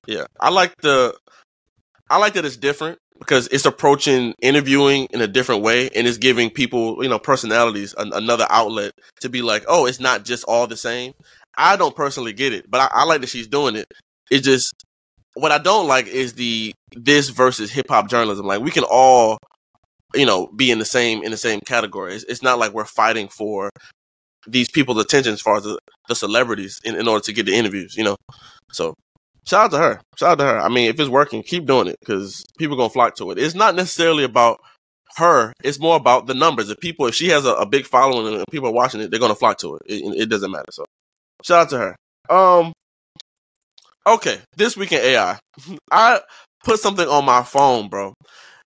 yeah. 0.08 0.26
I 0.40 0.50
like 0.50 0.76
the, 0.78 1.16
I 2.10 2.18
like 2.18 2.34
that 2.34 2.46
it's 2.46 2.58
different 2.58 3.00
because 3.20 3.48
it's 3.48 3.66
approaching 3.66 4.34
interviewing 4.42 5.08
in 5.12 5.22
a 5.22 5.28
different 5.28 5.64
way 5.64 5.90
and 5.96 6.06
it's 6.06 6.18
giving 6.18 6.50
people, 6.50 7.02
you 7.02 7.10
know, 7.10 7.20
personalities 7.20 7.96
an, 7.98 8.12
another 8.14 8.46
outlet 8.50 8.92
to 9.22 9.30
be 9.30 9.42
like, 9.42 9.64
oh, 9.68 9.86
it's 9.86 10.00
not 10.00 10.26
just 10.26 10.44
all 10.46 10.68
the 10.68 10.78
same. 10.78 11.14
I 11.58 11.78
don't 11.78 11.96
personally 11.96 12.34
get 12.34 12.54
it, 12.54 12.70
but 12.70 12.82
I, 12.82 13.02
I 13.02 13.04
like 13.06 13.22
that 13.22 13.30
she's 13.30 13.48
doing 13.48 13.76
it. 13.76 13.88
It 14.30 14.42
just 14.42 14.74
what 15.36 15.52
I 15.52 15.58
don't 15.58 15.88
like 15.88 16.08
is 16.08 16.34
the 16.34 16.74
this 16.94 17.30
versus 17.30 17.72
hip 17.72 17.88
hop 17.90 18.10
journalism. 18.10 18.46
Like 18.46 18.62
we 18.62 18.72
can 18.72 18.84
all, 18.84 19.38
you 20.14 20.26
know, 20.26 20.48
be 20.48 20.72
in 20.72 20.80
the 20.80 20.86
same 20.86 21.24
in 21.24 21.32
the 21.32 21.38
same 21.38 21.62
category. 21.62 22.16
It's, 22.16 22.24
it's 22.26 22.44
not 22.44 22.60
like 22.60 22.74
we're 22.74 22.86
fighting 22.86 23.30
for 23.30 23.70
these 24.48 24.70
people's 24.70 25.02
attention 25.02 25.34
as 25.34 25.42
far 25.42 25.58
as 25.58 25.64
the, 25.64 25.80
the 26.08 26.16
celebrities 26.16 26.80
in, 26.84 26.96
in 26.96 27.08
order 27.08 27.24
to 27.24 27.34
get 27.34 27.46
the 27.46 27.56
interviews. 27.56 27.96
You 27.96 28.04
know, 28.04 28.16
so 28.72 28.94
shout 29.48 29.66
out 29.66 29.72
to 29.72 29.78
her. 29.78 30.02
Shout 30.18 30.32
out 30.32 30.38
to 30.40 30.44
her. 30.46 30.60
I 30.60 30.70
mean, 30.70 30.90
if 30.90 31.00
it's 31.00 31.10
working, 31.10 31.44
keep 31.44 31.66
doing 31.66 31.88
it 31.88 31.98
because 32.00 32.44
people 32.58 32.78
gonna 32.78 32.90
flock 32.90 33.16
to 33.18 33.32
it. 33.32 33.40
It's 33.40 33.56
not 33.56 33.76
necessarily 33.76 34.24
about 34.24 34.60
her. 35.18 35.54
It's 35.64 35.80
more 35.80 35.96
about 35.96 36.28
the 36.28 36.34
numbers. 36.34 36.70
If 36.70 36.80
people, 36.80 37.08
if 37.08 37.16
she 37.16 37.30
has 37.30 37.46
a, 37.46 37.54
a 37.54 37.66
big 37.66 37.86
following 37.86 38.34
and 38.36 38.44
people 38.52 38.70
are 38.70 38.74
watching 38.74 39.02
it, 39.02 39.12
they're 39.12 39.20
gonna 39.20 39.36
flock 39.36 39.58
to 39.60 39.76
it. 39.76 39.82
it. 39.88 40.22
It 40.22 40.30
doesn't 40.30 40.52
matter. 40.52 40.72
So 40.72 40.86
shout 41.44 41.64
out 41.64 41.70
to 41.70 41.78
her. 41.78 41.96
Um, 42.30 42.74
Okay, 44.08 44.40
this 44.56 44.78
week 44.78 44.92
in 44.92 45.02
AI, 45.02 45.40
I 45.92 46.22
put 46.64 46.80
something 46.80 47.08
on 47.08 47.26
my 47.26 47.44
phone, 47.44 47.90
bro, 47.90 48.14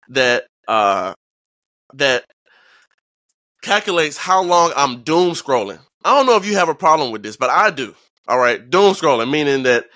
that 0.08 0.46
uh 0.66 1.14
that 1.94 2.24
calculates 3.62 4.16
how 4.16 4.42
long 4.42 4.72
I'm 4.76 5.02
doom 5.02 5.32
scrolling. 5.32 5.78
I 6.04 6.16
don't 6.16 6.26
know 6.26 6.36
if 6.36 6.46
you 6.46 6.54
have 6.54 6.68
a 6.68 6.74
problem 6.74 7.12
with 7.12 7.22
this, 7.22 7.36
but 7.36 7.50
I 7.50 7.70
do. 7.70 7.94
All 8.26 8.38
right, 8.38 8.68
doom 8.68 8.94
scrolling, 8.94 9.30
meaning 9.30 9.62
that 9.62 9.86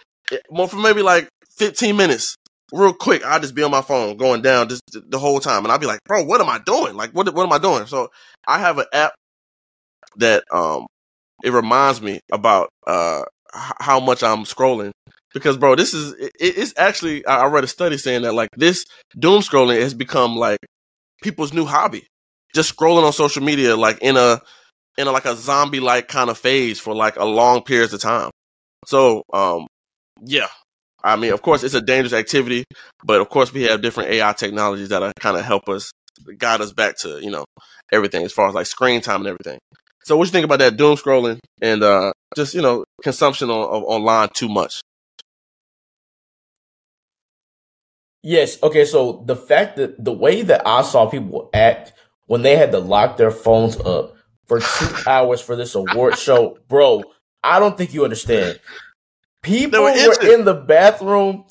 more 0.51 0.69
for 0.69 0.77
maybe 0.77 1.03
like 1.03 1.29
15 1.57 1.97
minutes, 1.97 2.37
real 2.73 2.93
quick. 2.93 3.25
I'll 3.25 3.41
just 3.41 3.55
be 3.55 3.63
on 3.63 3.71
my 3.71 3.83
phone 3.83 4.17
going 4.17 4.43
down 4.43 4.69
just 4.69 4.83
the 4.93 5.19
whole 5.19 5.41
time, 5.41 5.65
and 5.65 5.73
I'll 5.73 5.79
be 5.79 5.87
like, 5.87 6.01
bro, 6.07 6.25
what 6.25 6.41
am 6.41 6.49
I 6.49 6.59
doing? 6.65 6.97
Like, 6.97 7.11
what 7.13 7.33
what 7.35 7.45
am 7.45 7.53
I 7.53 7.59
doing? 7.59 7.87
So 7.87 8.09
I 8.47 8.59
have 8.59 8.79
an 8.79 8.87
app 8.93 9.13
that 10.17 10.45
um 10.53 10.87
it 11.45 11.53
reminds 11.53 12.01
me 12.03 12.21
about 12.33 12.69
uh 12.87 13.23
how 13.53 14.01
much 14.01 14.23
I'm 14.23 14.45
scrolling 14.45 14.93
because 15.35 15.57
bro, 15.57 15.75
this 15.77 15.95
is 15.95 16.13
it, 16.15 16.33
it's 16.41 16.75
actually 16.77 17.25
I 17.27 17.47
read 17.47 17.65
a 17.65 17.69
study 17.69 17.99
saying 17.99 18.23
that 18.23 18.35
like 18.35 18.49
this 18.57 18.85
doom 19.19 19.41
scrolling 19.43 19.81
has 19.81 19.95
become 19.95 20.37
like 20.37 20.59
people's 21.23 21.53
new 21.53 21.65
hobby. 21.65 22.07
Just 22.55 22.77
scrolling 22.77 23.05
on 23.05 23.13
social 23.13 23.43
media 23.43 23.77
like 23.77 23.99
in 24.03 24.17
a 24.17 24.41
in 24.99 25.07
a 25.09 25.13
like 25.13 25.25
a 25.25 25.35
zombie 25.37 25.81
like 25.81 26.09
kind 26.09 26.31
of 26.31 26.39
phase 26.39 26.79
for 26.79 26.95
like 26.95 27.17
a 27.17 27.25
long 27.25 27.63
periods 27.63 27.93
of 27.93 28.01
time. 28.01 28.31
So 28.87 29.23
um 29.33 29.67
yeah. 30.25 30.49
I 31.05 31.17
mean, 31.17 31.33
of 31.33 31.43
course, 31.43 31.65
it's 31.65 31.75
a 31.75 31.81
dangerous 31.81 32.13
activity, 32.13 32.65
but 33.05 33.21
of 33.21 33.29
course, 33.29 33.53
we 33.53 33.65
have 33.65 33.83
different 33.83 34.11
AI 34.11 34.33
technologies 34.35 34.91
that 34.91 35.03
are 35.03 35.13
kind 35.19 35.37
of 35.37 35.45
help 35.45 35.69
us 35.69 35.91
guide 36.39 36.61
us 36.61 36.73
back 36.73 36.97
to 36.99 37.19
you 37.21 37.31
know 37.31 37.45
everything 37.93 38.25
as 38.25 38.33
far 38.33 38.49
as 38.49 38.55
like 38.55 38.67
screen 38.67 39.01
time 39.01 39.21
and 39.21 39.29
everything. 39.29 39.59
So, 40.05 40.17
what 40.17 40.27
you 40.27 40.33
think 40.33 40.45
about 40.45 40.61
that 40.61 40.77
doom 40.77 40.97
scrolling 40.97 41.39
and 41.61 41.83
uh, 41.83 42.13
just 42.37 42.55
you 42.55 42.63
know 42.63 42.85
consumption 43.03 43.51
on, 43.51 43.59
on 43.59 43.83
online 43.83 44.29
too 44.35 44.49
much? 44.49 44.81
Yes. 48.23 48.63
Okay. 48.63 48.85
So 48.85 49.25
the 49.27 49.37
fact 49.37 49.77
that 49.77 50.03
the 50.03 50.13
way 50.13 50.43
that 50.43 50.63
I 50.67 50.83
saw 50.83 51.07
people 51.07 51.51
act 51.53 51.93
when 52.27 52.43
they 52.43 52.57
had 52.57 52.71
to 52.73 52.79
lock 52.79 53.17
their 53.17 53.33
phones 53.33 53.77
up 53.81 54.15
for 54.47 54.61
two 54.61 54.89
hours 55.07 55.41
for 55.41 55.57
this 55.57 55.75
award 55.75 56.17
show, 56.17 56.59
bro, 56.69 57.03
I 57.43 57.59
don't 57.59 57.77
think 57.77 57.93
you 57.93 58.05
understand. 58.05 58.61
People 59.43 59.83
were, 59.83 59.93
were 59.93 60.35
in 60.35 60.45
the 60.45 60.55
bathroom 60.55 61.45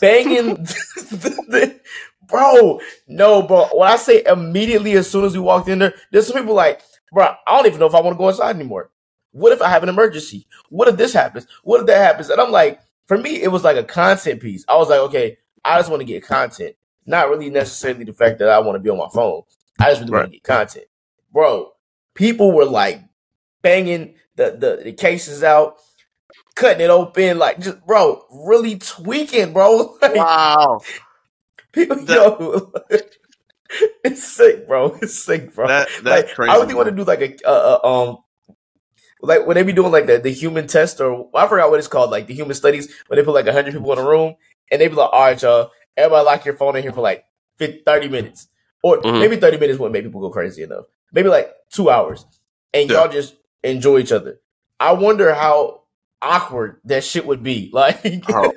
banging, 0.00 0.66
bro. 2.28 2.80
No, 3.08 3.42
bro. 3.42 3.68
When 3.72 3.88
I 3.88 3.96
say 3.96 4.22
immediately 4.26 4.92
as 4.92 5.10
soon 5.10 5.24
as 5.24 5.34
we 5.34 5.40
walked 5.40 5.68
in 5.68 5.78
there, 5.78 5.94
there's 6.12 6.26
some 6.26 6.36
people 6.36 6.54
like, 6.54 6.82
bro, 7.12 7.34
I 7.46 7.56
don't 7.56 7.66
even 7.66 7.80
know 7.80 7.86
if 7.86 7.94
I 7.94 8.00
want 8.00 8.14
to 8.14 8.18
go 8.18 8.28
inside 8.28 8.56
anymore. 8.56 8.90
What 9.32 9.52
if 9.52 9.62
I 9.62 9.68
have 9.70 9.82
an 9.82 9.88
emergency? 9.88 10.46
What 10.68 10.88
if 10.88 10.96
this 10.96 11.12
happens? 11.12 11.46
What 11.62 11.80
if 11.80 11.86
that 11.86 11.98
happens? 11.98 12.30
And 12.30 12.40
I'm 12.40 12.52
like, 12.52 12.80
for 13.06 13.18
me, 13.18 13.42
it 13.42 13.48
was 13.48 13.64
like 13.64 13.76
a 13.76 13.84
content 13.84 14.40
piece. 14.40 14.64
I 14.68 14.76
was 14.76 14.88
like, 14.88 15.00
okay, 15.00 15.38
I 15.64 15.78
just 15.78 15.90
want 15.90 16.00
to 16.00 16.06
get 16.06 16.24
content, 16.24 16.76
not 17.06 17.30
really 17.30 17.50
necessarily 17.50 18.04
the 18.04 18.12
fact 18.12 18.38
that 18.38 18.48
I 18.48 18.58
want 18.60 18.76
to 18.76 18.80
be 18.80 18.90
on 18.90 18.98
my 18.98 19.08
phone. 19.12 19.42
I 19.80 19.90
just 19.90 20.02
really 20.02 20.12
right. 20.12 20.20
want 20.20 20.32
to 20.32 20.36
get 20.36 20.44
content, 20.44 20.86
bro. 21.32 21.72
People 22.14 22.52
were 22.52 22.64
like 22.64 23.02
banging 23.62 24.14
the, 24.36 24.56
the 24.58 24.84
the 24.84 24.92
cases 24.92 25.42
out, 25.42 25.78
cutting 26.54 26.84
it 26.84 26.90
open, 26.90 27.38
like 27.38 27.60
just 27.60 27.84
bro, 27.86 28.24
really 28.30 28.78
tweaking, 28.78 29.52
bro. 29.52 29.96
Like, 30.02 30.14
wow. 30.14 30.80
People, 31.72 32.04
that, 32.04 32.14
yo, 32.14 32.72
it's 34.04 34.22
sick, 34.22 34.68
bro. 34.68 34.96
It's 35.02 35.24
sick, 35.24 35.54
bro. 35.54 35.66
That, 35.66 35.88
that's 36.02 36.28
like, 36.28 36.34
crazy. 36.34 36.50
I 36.50 36.56
really 36.56 36.74
want 36.74 36.88
to 36.88 36.94
do 36.94 37.02
like 37.02 37.20
a 37.20 37.48
uh, 37.48 37.80
um 37.82 38.18
like 39.24 39.46
when 39.46 39.56
they 39.56 39.62
be 39.62 39.72
doing 39.72 39.90
like 39.90 40.06
the, 40.06 40.18
the 40.18 40.30
human 40.30 40.66
test 40.66 41.00
or 41.00 41.30
I 41.34 41.48
forgot 41.48 41.70
what 41.70 41.78
it's 41.78 41.88
called, 41.88 42.10
like 42.10 42.26
the 42.26 42.34
human 42.34 42.54
studies, 42.54 42.94
when 43.08 43.18
they 43.18 43.24
put 43.24 43.34
like 43.34 43.48
hundred 43.48 43.72
people 43.72 43.92
in 43.92 43.98
a 43.98 44.04
room 44.04 44.36
and 44.70 44.80
they 44.80 44.88
be 44.88 44.94
like, 44.94 45.10
all 45.12 45.20
right, 45.20 45.42
y'all, 45.42 45.70
everybody 45.96 46.24
lock 46.24 46.44
your 46.44 46.56
phone 46.56 46.76
in 46.76 46.82
here 46.82 46.92
for 46.92 47.00
like 47.00 47.24
50, 47.58 47.82
30 47.84 48.08
minutes. 48.08 48.48
Or 48.82 49.00
mm-hmm. 49.00 49.18
maybe 49.18 49.36
30 49.36 49.58
minutes 49.58 49.78
wouldn't 49.78 49.94
make 49.94 50.04
people 50.04 50.20
go 50.20 50.30
crazy 50.30 50.62
enough. 50.62 50.84
Maybe 51.12 51.28
like 51.28 51.50
two 51.70 51.88
hours. 51.88 52.26
And 52.74 52.90
yeah. 52.90 53.00
y'all 53.00 53.12
just 53.12 53.34
enjoy 53.62 53.98
each 53.98 54.12
other. 54.12 54.40
I 54.78 54.92
wonder 54.92 55.32
how 55.32 55.83
awkward 56.24 56.80
that 56.84 57.04
shit 57.04 57.26
would 57.26 57.42
be. 57.42 57.70
Like 57.74 58.00
oh. 58.28 58.52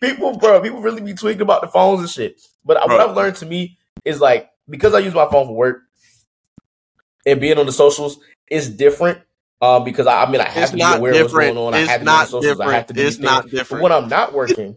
people, 0.00 0.38
bro, 0.38 0.60
people 0.60 0.80
really 0.80 1.02
be 1.02 1.14
tweaking 1.14 1.42
about 1.42 1.60
the 1.60 1.68
phones 1.68 2.00
and 2.00 2.08
shit. 2.10 2.40
But 2.64 2.84
bro. 2.84 2.96
what 2.96 3.08
I've 3.08 3.16
learned 3.16 3.36
to 3.36 3.46
me 3.46 3.78
is 4.04 4.20
like 4.20 4.50
because 4.68 4.94
I 4.94 4.98
use 5.00 5.14
my 5.14 5.28
phone 5.30 5.46
for 5.46 5.54
work 5.54 5.82
and 7.26 7.40
being 7.40 7.58
on 7.58 7.66
the 7.66 7.72
socials 7.72 8.18
is 8.50 8.68
different. 8.68 9.20
Um, 9.60 9.82
because 9.82 10.06
I, 10.06 10.22
I 10.22 10.30
mean, 10.30 10.40
I 10.40 10.48
have 10.48 10.62
it's 10.62 10.70
to 10.70 10.76
be 10.76 10.82
aware 10.82 11.12
of 11.14 11.32
what's 11.32 11.32
going 11.32 11.56
on. 11.56 11.74
It's 11.74 11.88
I 11.88 11.92
have 11.92 12.00
to 12.00 12.04
be 12.04 12.10
on 12.10 12.26
socials. 12.26 12.44
Different. 12.44 12.70
I 12.70 12.74
have 12.74 12.86
to 12.86 12.94
do 12.94 13.06
It's 13.06 13.18
not 13.18 13.50
different. 13.50 13.68
But 13.70 13.82
when 13.82 13.92
I'm 13.92 14.08
not 14.08 14.32
working, 14.32 14.76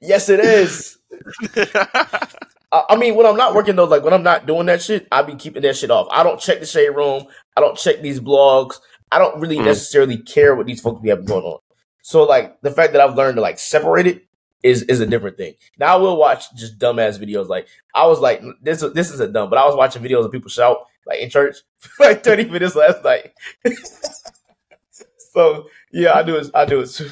Yes, 0.00 0.28
it 0.28 0.40
is. 0.40 0.98
I 2.70 2.96
mean, 2.96 3.14
when 3.14 3.26
I'm 3.26 3.36
not 3.36 3.54
working 3.54 3.76
though, 3.76 3.84
like 3.84 4.02
when 4.04 4.12
I'm 4.12 4.22
not 4.22 4.46
doing 4.46 4.66
that 4.66 4.82
shit, 4.82 5.08
I 5.10 5.22
be 5.22 5.34
keeping 5.34 5.62
that 5.62 5.76
shit 5.76 5.90
off. 5.90 6.06
I 6.10 6.22
don't 6.22 6.40
check 6.40 6.60
the 6.60 6.66
shade 6.66 6.90
room. 6.90 7.24
I 7.56 7.60
don't 7.60 7.76
check 7.76 8.02
these 8.02 8.20
blogs. 8.20 8.76
I 9.10 9.18
don't 9.18 9.40
really 9.40 9.58
mm. 9.58 9.64
necessarily 9.64 10.18
care 10.18 10.54
what 10.54 10.66
these 10.66 10.80
folks 10.80 11.00
be 11.00 11.08
having 11.08 11.24
going 11.24 11.44
on. 11.44 11.58
So 12.02 12.24
like 12.24 12.60
the 12.62 12.70
fact 12.70 12.92
that 12.92 13.02
I've 13.02 13.16
learned 13.16 13.36
to 13.36 13.42
like 13.42 13.58
separate 13.58 14.06
it 14.06 14.26
is 14.62 14.82
is 14.84 15.00
a 15.00 15.06
different 15.06 15.36
thing. 15.36 15.54
Now 15.78 15.94
I 15.94 15.96
will 15.96 16.16
watch 16.16 16.54
just 16.56 16.78
dumbass 16.78 17.18
videos. 17.18 17.48
Like 17.48 17.68
I 17.94 18.06
was 18.06 18.20
like 18.20 18.42
this 18.62 18.84
this 18.94 19.10
is 19.10 19.20
a 19.20 19.28
dumb, 19.28 19.50
but 19.50 19.58
I 19.58 19.66
was 19.66 19.76
watching 19.76 20.02
videos 20.02 20.24
of 20.24 20.32
people 20.32 20.50
shout 20.50 20.78
like 21.06 21.20
in 21.20 21.30
church 21.30 21.56
for 21.78 22.06
like 22.06 22.24
30 22.24 22.50
minutes 22.50 22.74
last 22.74 23.04
night. 23.04 23.32
so 25.32 25.66
yeah, 25.92 26.14
I 26.14 26.22
do 26.22 26.36
it. 26.36 26.50
I 26.54 26.64
do 26.64 26.80
it. 26.80 26.90
Too 26.90 27.10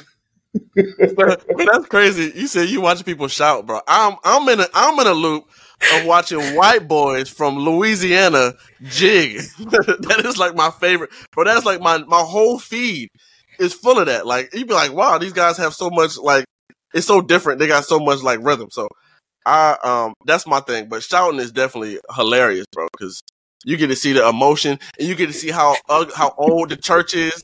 but, 0.75 1.45
but 1.55 1.67
that's 1.71 1.87
crazy. 1.87 2.31
You 2.35 2.47
said 2.47 2.69
you 2.69 2.81
watch 2.81 3.05
people 3.05 3.27
shout, 3.27 3.65
bro. 3.65 3.81
I'm 3.87 4.17
I'm 4.23 4.47
in 4.49 4.59
a 4.59 4.67
I'm 4.73 4.99
in 4.99 5.07
a 5.07 5.13
loop 5.13 5.49
of 5.93 6.05
watching 6.05 6.55
white 6.55 6.87
boys 6.87 7.29
from 7.29 7.57
Louisiana 7.57 8.53
jig. 8.83 9.37
that 9.59 10.23
is 10.25 10.37
like 10.37 10.55
my 10.55 10.71
favorite. 10.71 11.11
Bro, 11.31 11.45
that's 11.45 11.65
like 11.65 11.81
my 11.81 11.99
my 11.99 12.21
whole 12.21 12.59
feed 12.59 13.09
is 13.59 13.73
full 13.73 13.99
of 13.99 14.07
that. 14.07 14.25
Like 14.25 14.53
you'd 14.53 14.67
be 14.67 14.73
like, 14.73 14.93
wow, 14.93 15.17
these 15.17 15.33
guys 15.33 15.57
have 15.57 15.73
so 15.73 15.89
much 15.89 16.17
like 16.17 16.45
it's 16.93 17.07
so 17.07 17.21
different. 17.21 17.59
They 17.59 17.67
got 17.67 17.85
so 17.85 17.99
much 17.99 18.21
like 18.21 18.39
rhythm. 18.41 18.69
So 18.71 18.87
I 19.45 19.77
um 19.83 20.13
that's 20.25 20.47
my 20.47 20.59
thing. 20.61 20.89
But 20.89 21.03
shouting 21.03 21.39
is 21.39 21.51
definitely 21.51 21.99
hilarious, 22.15 22.65
bro, 22.71 22.87
because 22.91 23.21
you 23.65 23.77
get 23.77 23.87
to 23.87 23.95
see 23.95 24.13
the 24.13 24.27
emotion 24.27 24.79
and 24.99 25.07
you 25.07 25.15
get 25.15 25.27
to 25.27 25.33
see 25.33 25.51
how 25.51 25.75
uh, 25.89 26.05
how 26.15 26.33
old 26.37 26.69
the 26.69 26.77
church 26.77 27.13
is. 27.13 27.41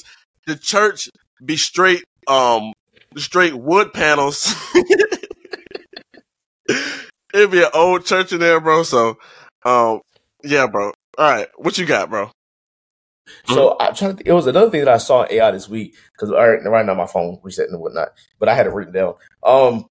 The 0.48 0.56
church 0.56 1.10
be 1.44 1.56
straight 1.56 2.04
um 2.28 2.74
straight 3.16 3.54
wood 3.56 3.94
panels. 3.94 4.54
It'd 7.34 7.52
be 7.52 7.63
an 7.63 7.70
old 7.74 8.06
church 8.06 8.32
in 8.32 8.40
there, 8.40 8.60
bro. 8.62 8.84
So 8.84 9.18
um 9.66 10.02
yeah, 10.44 10.68
bro. 10.68 10.94
All 11.18 11.32
right, 11.32 11.48
what 11.58 11.78
you 11.78 11.86
got, 11.86 12.10
bro? 12.10 12.32
So 13.46 13.75
I'm 13.80 13.96
trying 13.96 14.12
to. 14.12 14.18
Think, 14.18 14.28
it 14.28 14.34
was 14.34 14.48
another 14.48 14.70
thing 14.72 14.86
that 14.86 14.94
I 14.94 14.98
saw 14.98 15.24
in 15.24 15.34
AI 15.34 15.52
this 15.52 15.70
week 15.70 15.96
because 16.13 16.32
right, 16.32 16.60
right 16.66 16.86
now 16.86 16.94
my 16.94 17.08
phone 17.08 17.40
resetting 17.44 17.74
and 17.74 17.82
whatnot, 17.82 18.10
but 18.40 18.50
I 18.50 18.56
had 18.56 18.68
it 18.68 18.74
written 18.74 18.94
down. 18.94 19.16
Um, 19.44 19.86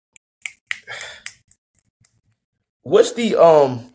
what's 2.83 3.13
the 3.15 3.37
um? 3.37 3.93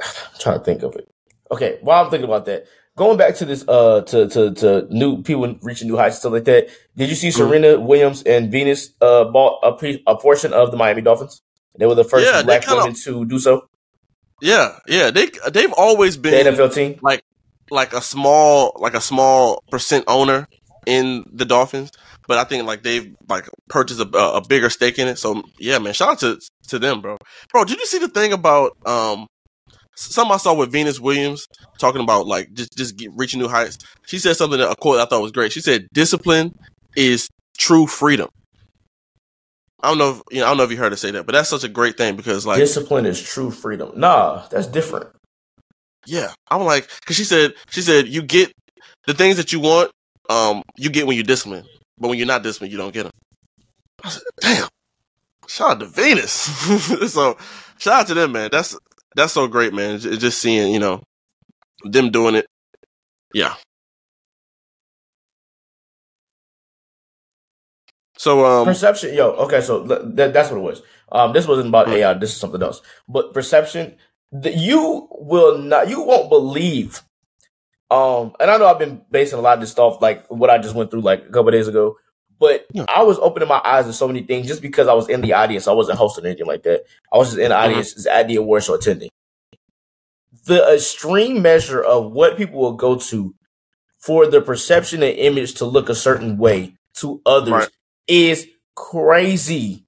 I'm 0.00 0.40
trying 0.40 0.58
to 0.58 0.64
think 0.64 0.82
of 0.82 0.96
it. 0.96 1.08
Okay, 1.50 1.78
while 1.82 2.04
I'm 2.04 2.10
thinking 2.10 2.28
about 2.28 2.46
that, 2.46 2.66
going 2.96 3.18
back 3.18 3.36
to 3.36 3.44
this 3.44 3.64
uh 3.68 4.02
to 4.02 4.28
to 4.28 4.54
to 4.54 4.86
new 4.90 5.22
people 5.22 5.56
reaching 5.62 5.88
new 5.88 5.96
heights 5.96 6.18
stuff 6.18 6.32
like 6.32 6.44
that. 6.44 6.68
Did 6.96 7.08
you 7.10 7.16
see 7.16 7.30
Serena 7.30 7.80
Williams 7.80 8.22
and 8.22 8.50
Venus 8.50 8.90
uh 9.00 9.24
bought 9.24 9.60
a, 9.62 9.72
pre- 9.72 10.02
a 10.06 10.16
portion 10.16 10.52
of 10.52 10.70
the 10.70 10.76
Miami 10.76 11.02
Dolphins? 11.02 11.42
They 11.78 11.86
were 11.86 11.94
the 11.94 12.04
first 12.04 12.26
Yeah, 12.26 12.42
black 12.42 12.62
kinda- 12.62 12.80
women 12.82 12.94
to 13.04 13.24
do 13.24 13.38
so. 13.38 13.68
Yeah, 14.40 14.78
yeah. 14.86 15.10
They 15.10 15.28
they've 15.52 15.72
always 15.72 16.16
The 16.16 16.22
been 16.22 16.46
NFL 16.54 16.74
team. 16.74 16.98
like 17.70 17.92
a 17.94 18.02
small 18.02 18.72
like 18.78 18.94
a 18.94 19.00
small 19.00 19.62
percent 19.70 20.04
owner 20.08 20.46
in 20.86 21.24
the 21.32 21.44
Dolphins, 21.44 21.90
but 22.26 22.38
I 22.38 22.44
think 22.44 22.66
like 22.66 22.82
they've 22.82 23.14
like 23.28 23.48
purchased 23.68 24.00
a, 24.00 24.08
a 24.18 24.46
bigger 24.46 24.68
stake 24.68 24.98
in 24.98 25.06
it. 25.08 25.18
So 25.18 25.42
yeah, 25.58 25.78
man, 25.78 25.94
shout 25.94 26.08
out 26.10 26.18
to 26.20 26.40
to 26.68 26.78
them, 26.78 27.00
bro. 27.00 27.16
Bro, 27.52 27.64
did 27.64 27.78
you 27.78 27.86
see 27.86 27.98
the 27.98 28.08
thing 28.08 28.32
about 28.32 28.76
um 28.84 29.26
something 29.94 30.32
I 30.34 30.38
saw 30.38 30.54
with 30.54 30.72
Venus 30.72 30.98
Williams 31.00 31.46
talking 31.78 32.02
about 32.02 32.26
like 32.26 32.52
just 32.52 32.76
just 32.76 32.96
get, 32.96 33.10
reaching 33.16 33.40
new 33.40 33.48
heights? 33.48 33.78
She 34.06 34.18
said 34.18 34.36
something 34.36 34.58
that 34.58 34.70
a 34.70 34.74
quote 34.76 34.98
I 35.00 35.04
thought 35.06 35.22
was 35.22 35.32
great. 35.32 35.52
She 35.52 35.60
said, 35.60 35.86
"Discipline 35.94 36.54
is 36.96 37.28
true 37.58 37.86
freedom." 37.86 38.28
I 39.82 39.88
don't 39.88 39.98
know, 39.98 40.10
if, 40.10 40.22
you 40.30 40.40
know, 40.40 40.46
I 40.46 40.48
don't 40.50 40.58
know 40.58 40.62
if 40.64 40.70
you 40.70 40.76
heard 40.76 40.92
her 40.92 40.96
say 40.96 41.10
that, 41.10 41.26
but 41.26 41.32
that's 41.32 41.48
such 41.48 41.64
a 41.64 41.68
great 41.68 41.96
thing 41.96 42.14
because 42.16 42.46
like 42.46 42.58
Discipline 42.58 43.06
is 43.06 43.20
true 43.20 43.50
freedom. 43.50 43.92
Nah, 43.96 44.46
that's 44.48 44.66
different. 44.66 45.08
Yeah, 46.06 46.32
I'm 46.50 46.62
like, 46.62 46.88
cause 47.04 47.16
she 47.16 47.24
said, 47.24 47.54
she 47.70 47.80
said, 47.80 48.08
you 48.08 48.22
get 48.22 48.52
the 49.06 49.14
things 49.14 49.36
that 49.36 49.52
you 49.52 49.60
want, 49.60 49.90
um, 50.30 50.62
you 50.76 50.90
get 50.90 51.06
when 51.06 51.16
you 51.16 51.22
discipline, 51.22 51.64
but 51.98 52.08
when 52.08 52.18
you're 52.18 52.26
not 52.26 52.42
disciplined, 52.42 52.72
you 52.72 52.78
don't 52.78 52.94
get 52.94 53.04
them. 53.04 53.12
I 54.04 54.08
said, 54.08 54.22
damn, 54.40 54.68
shout 55.46 55.70
out 55.72 55.80
to 55.80 55.86
Venus. 55.86 56.32
so 57.12 57.36
shout 57.78 58.00
out 58.00 58.06
to 58.08 58.14
them, 58.14 58.32
man. 58.32 58.50
That's 58.50 58.76
that's 59.14 59.32
so 59.32 59.46
great, 59.46 59.72
man. 59.72 59.98
Just 59.98 60.40
seeing, 60.40 60.72
you 60.72 60.78
know, 60.78 61.02
them 61.84 62.10
doing 62.10 62.34
it. 62.34 62.46
Yeah. 63.34 63.54
So 68.22 68.46
um, 68.46 68.64
perception, 68.66 69.14
yo. 69.14 69.30
Okay, 69.32 69.60
so 69.60 69.84
th- 69.84 70.00
that, 70.14 70.32
that's 70.32 70.48
what 70.48 70.58
it 70.58 70.62
was. 70.62 70.80
Um, 71.10 71.32
this 71.32 71.48
wasn't 71.48 71.66
about 71.70 71.88
AI. 71.88 72.14
This 72.14 72.30
is 72.30 72.36
something 72.36 72.62
else. 72.62 72.80
But 73.08 73.34
perception, 73.34 73.96
you 74.44 75.08
will 75.10 75.58
not, 75.58 75.88
you 75.88 76.00
won't 76.04 76.30
believe. 76.30 77.02
Um, 77.90 78.32
and 78.38 78.48
I 78.48 78.58
know 78.58 78.66
I've 78.66 78.78
been 78.78 79.02
basing 79.10 79.40
a 79.40 79.42
lot 79.42 79.54
of 79.54 79.60
this 79.60 79.72
stuff, 79.72 80.00
like 80.00 80.24
what 80.28 80.50
I 80.50 80.58
just 80.58 80.76
went 80.76 80.92
through, 80.92 81.00
like 81.00 81.22
a 81.24 81.32
couple 81.32 81.48
of 81.48 81.52
days 81.54 81.66
ago. 81.66 81.96
But 82.38 82.66
Yeah. 82.70 82.84
I 82.88 83.02
was 83.02 83.18
opening 83.18 83.48
my 83.48 83.60
eyes 83.64 83.86
to 83.86 83.92
so 83.92 84.06
many 84.06 84.22
things 84.22 84.46
just 84.46 84.62
because 84.62 84.86
I 84.86 84.92
was 84.92 85.08
in 85.08 85.20
the 85.20 85.32
audience. 85.32 85.66
I 85.66 85.72
wasn't 85.72 85.98
hosting 85.98 86.24
anything 86.24 86.46
like 86.46 86.62
that. 86.62 86.84
I 87.12 87.16
was 87.18 87.30
just 87.30 87.38
in 87.40 87.48
the 87.48 87.56
Mhm. 87.56 87.64
audience 87.64 87.94
just 87.94 88.06
at 88.06 88.28
the 88.28 88.36
award 88.36 88.62
show 88.62 88.74
attending. 88.74 89.10
The 90.46 90.74
extreme 90.74 91.42
measure 91.42 91.82
of 91.82 92.12
what 92.12 92.36
people 92.36 92.60
will 92.60 92.74
go 92.76 92.94
to 92.94 93.34
for 93.98 94.28
the 94.28 94.40
perception 94.40 95.02
and 95.02 95.18
image 95.18 95.54
to 95.54 95.64
look 95.64 95.88
a 95.88 95.94
certain 95.96 96.38
way 96.38 96.74
to 96.98 97.20
others 97.26 97.50
Right. 97.52 97.68
Is 98.06 98.48
crazy. 98.74 99.86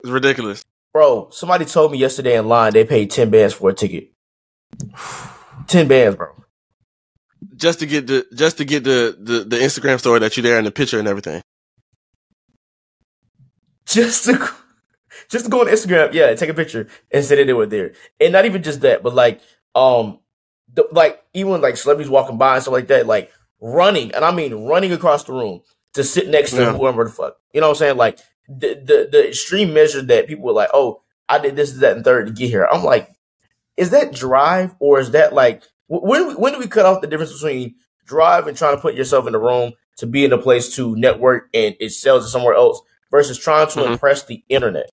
it's 0.00 0.10
ridiculous. 0.10 0.64
Bro, 0.92 1.28
somebody 1.30 1.64
told 1.64 1.92
me 1.92 1.98
yesterday 1.98 2.38
in 2.38 2.48
line 2.48 2.72
they 2.72 2.84
paid 2.84 3.10
10 3.10 3.30
bands 3.30 3.54
for 3.54 3.70
a 3.70 3.74
ticket. 3.74 4.12
10 5.66 5.88
bands, 5.88 6.16
bro. 6.16 6.32
Just 7.54 7.80
to 7.80 7.86
get 7.86 8.06
the 8.06 8.26
just 8.34 8.58
to 8.58 8.64
get 8.64 8.84
the, 8.84 9.16
the 9.18 9.44
the 9.44 9.56
Instagram 9.56 9.98
story 9.98 10.20
that 10.20 10.36
you're 10.36 10.42
there 10.42 10.58
in 10.58 10.64
the 10.64 10.70
picture 10.70 10.98
and 10.98 11.08
everything. 11.08 11.42
Just 13.86 14.24
to 14.24 14.50
just 15.28 15.44
to 15.44 15.50
go 15.50 15.60
on 15.60 15.66
Instagram, 15.66 16.12
yeah, 16.12 16.34
take 16.34 16.50
a 16.50 16.54
picture 16.54 16.88
and 17.10 17.24
say 17.24 17.36
that 17.36 17.46
they 17.46 17.52
were 17.52 17.66
there. 17.66 17.92
And 18.20 18.32
not 18.32 18.44
even 18.44 18.62
just 18.62 18.80
that, 18.82 19.02
but 19.02 19.14
like 19.14 19.40
um 19.74 20.18
the, 20.72 20.86
like 20.92 21.22
even 21.34 21.60
like 21.60 21.76
celebrities 21.76 22.10
walking 22.10 22.38
by 22.38 22.54
and 22.54 22.62
stuff 22.62 22.72
like 22.72 22.88
that, 22.88 23.06
like 23.06 23.30
running, 23.60 24.12
and 24.12 24.24
I 24.24 24.32
mean 24.32 24.54
running 24.66 24.92
across 24.92 25.24
the 25.24 25.32
room 25.32 25.62
to 25.96 26.04
sit 26.04 26.28
next 26.28 26.52
to 26.52 26.60
Yeah. 26.62 26.72
whoever 26.72 27.04
the 27.04 27.10
fuck. 27.10 27.36
You 27.52 27.60
know 27.60 27.66
what 27.68 27.76
I'm 27.76 27.78
saying? 27.78 27.96
Like 27.96 28.18
the 28.48 28.74
the, 28.74 29.08
the 29.10 29.28
extreme 29.28 29.74
measure 29.74 30.00
that 30.02 30.28
people 30.28 30.44
were 30.44 30.52
like, 30.52 30.70
oh, 30.72 31.02
I 31.28 31.38
did 31.40 31.56
this, 31.56 31.72
that, 31.72 31.96
and 31.96 32.04
third 32.04 32.28
to 32.28 32.32
get 32.32 32.48
here. 32.48 32.66
I'm 32.70 32.84
like, 32.84 33.10
is 33.76 33.90
that 33.90 34.14
drive 34.14 34.74
or 34.78 35.00
is 35.00 35.10
that 35.10 35.32
like 35.32 35.62
wh- 35.88 36.02
when 36.04 36.40
when 36.40 36.52
do 36.52 36.58
we 36.60 36.68
cut 36.68 36.86
off 36.86 37.00
the 37.00 37.06
difference 37.08 37.32
between 37.32 37.74
drive 38.06 38.46
and 38.46 38.56
trying 38.56 38.76
to 38.76 38.80
put 38.80 38.94
yourself 38.94 39.26
in 39.26 39.32
the 39.32 39.38
room 39.40 39.72
to 39.98 40.06
be 40.06 40.24
in 40.24 40.32
a 40.32 40.38
place 40.38 40.74
to 40.76 40.94
network 40.96 41.48
and 41.52 41.74
it 41.80 41.90
sells 41.90 42.24
it 42.24 42.28
somewhere 42.28 42.54
else 42.54 42.80
versus 43.10 43.38
trying 43.38 43.66
to 43.68 43.80
Mhm. 43.80 43.92
impress 43.92 44.22
the 44.24 44.44
internet? 44.48 44.90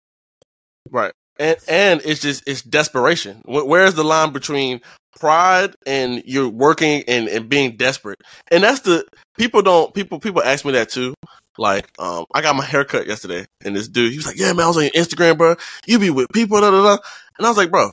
Right. 0.90 1.14
And 1.40 1.58
and 1.68 2.02
it's 2.06 2.22
just 2.22 2.44
it's 2.48 2.62
desperation. 2.62 3.42
Where's 3.46 3.94
the 3.96 4.04
line 4.04 4.32
between 4.34 4.82
pride 5.20 5.76
and 5.86 6.24
you're 6.26 6.50
working 6.50 7.04
and, 7.08 7.28
and 7.28 7.50
being 7.50 7.78
desperate? 7.78 8.22
And 8.52 8.64
that's 8.64 8.82
the 8.82 9.06
people 9.38 9.62
don't 9.62 9.94
people 9.94 10.20
people 10.20 10.44
ask 10.44 10.66
me 10.66 10.74
that 10.74 10.90
too. 10.90 11.14
Like, 11.58 11.88
um, 12.00 12.26
I 12.34 12.42
got 12.42 12.56
my 12.56 12.66
hair 12.66 12.84
cut 12.84 13.06
yesterday, 13.06 13.46
and 13.64 13.76
this 13.76 13.88
dude, 13.88 14.12
he 14.12 14.18
was 14.18 14.26
like, 14.26 14.40
"Yeah, 14.40 14.54
man, 14.54 14.66
I 14.66 14.68
was 14.68 14.78
on 14.78 14.84
your 14.84 14.92
Instagram, 14.92 15.38
bro. 15.38 15.56
You 15.86 16.00
be 16.00 16.10
with 16.10 16.30
people, 16.34 16.60
da 16.60 16.72
da 16.72 16.82
da." 16.82 16.98
And 17.38 17.46
I 17.46 17.50
was 17.50 17.58
like, 17.58 17.70
"Bro, 17.70 17.92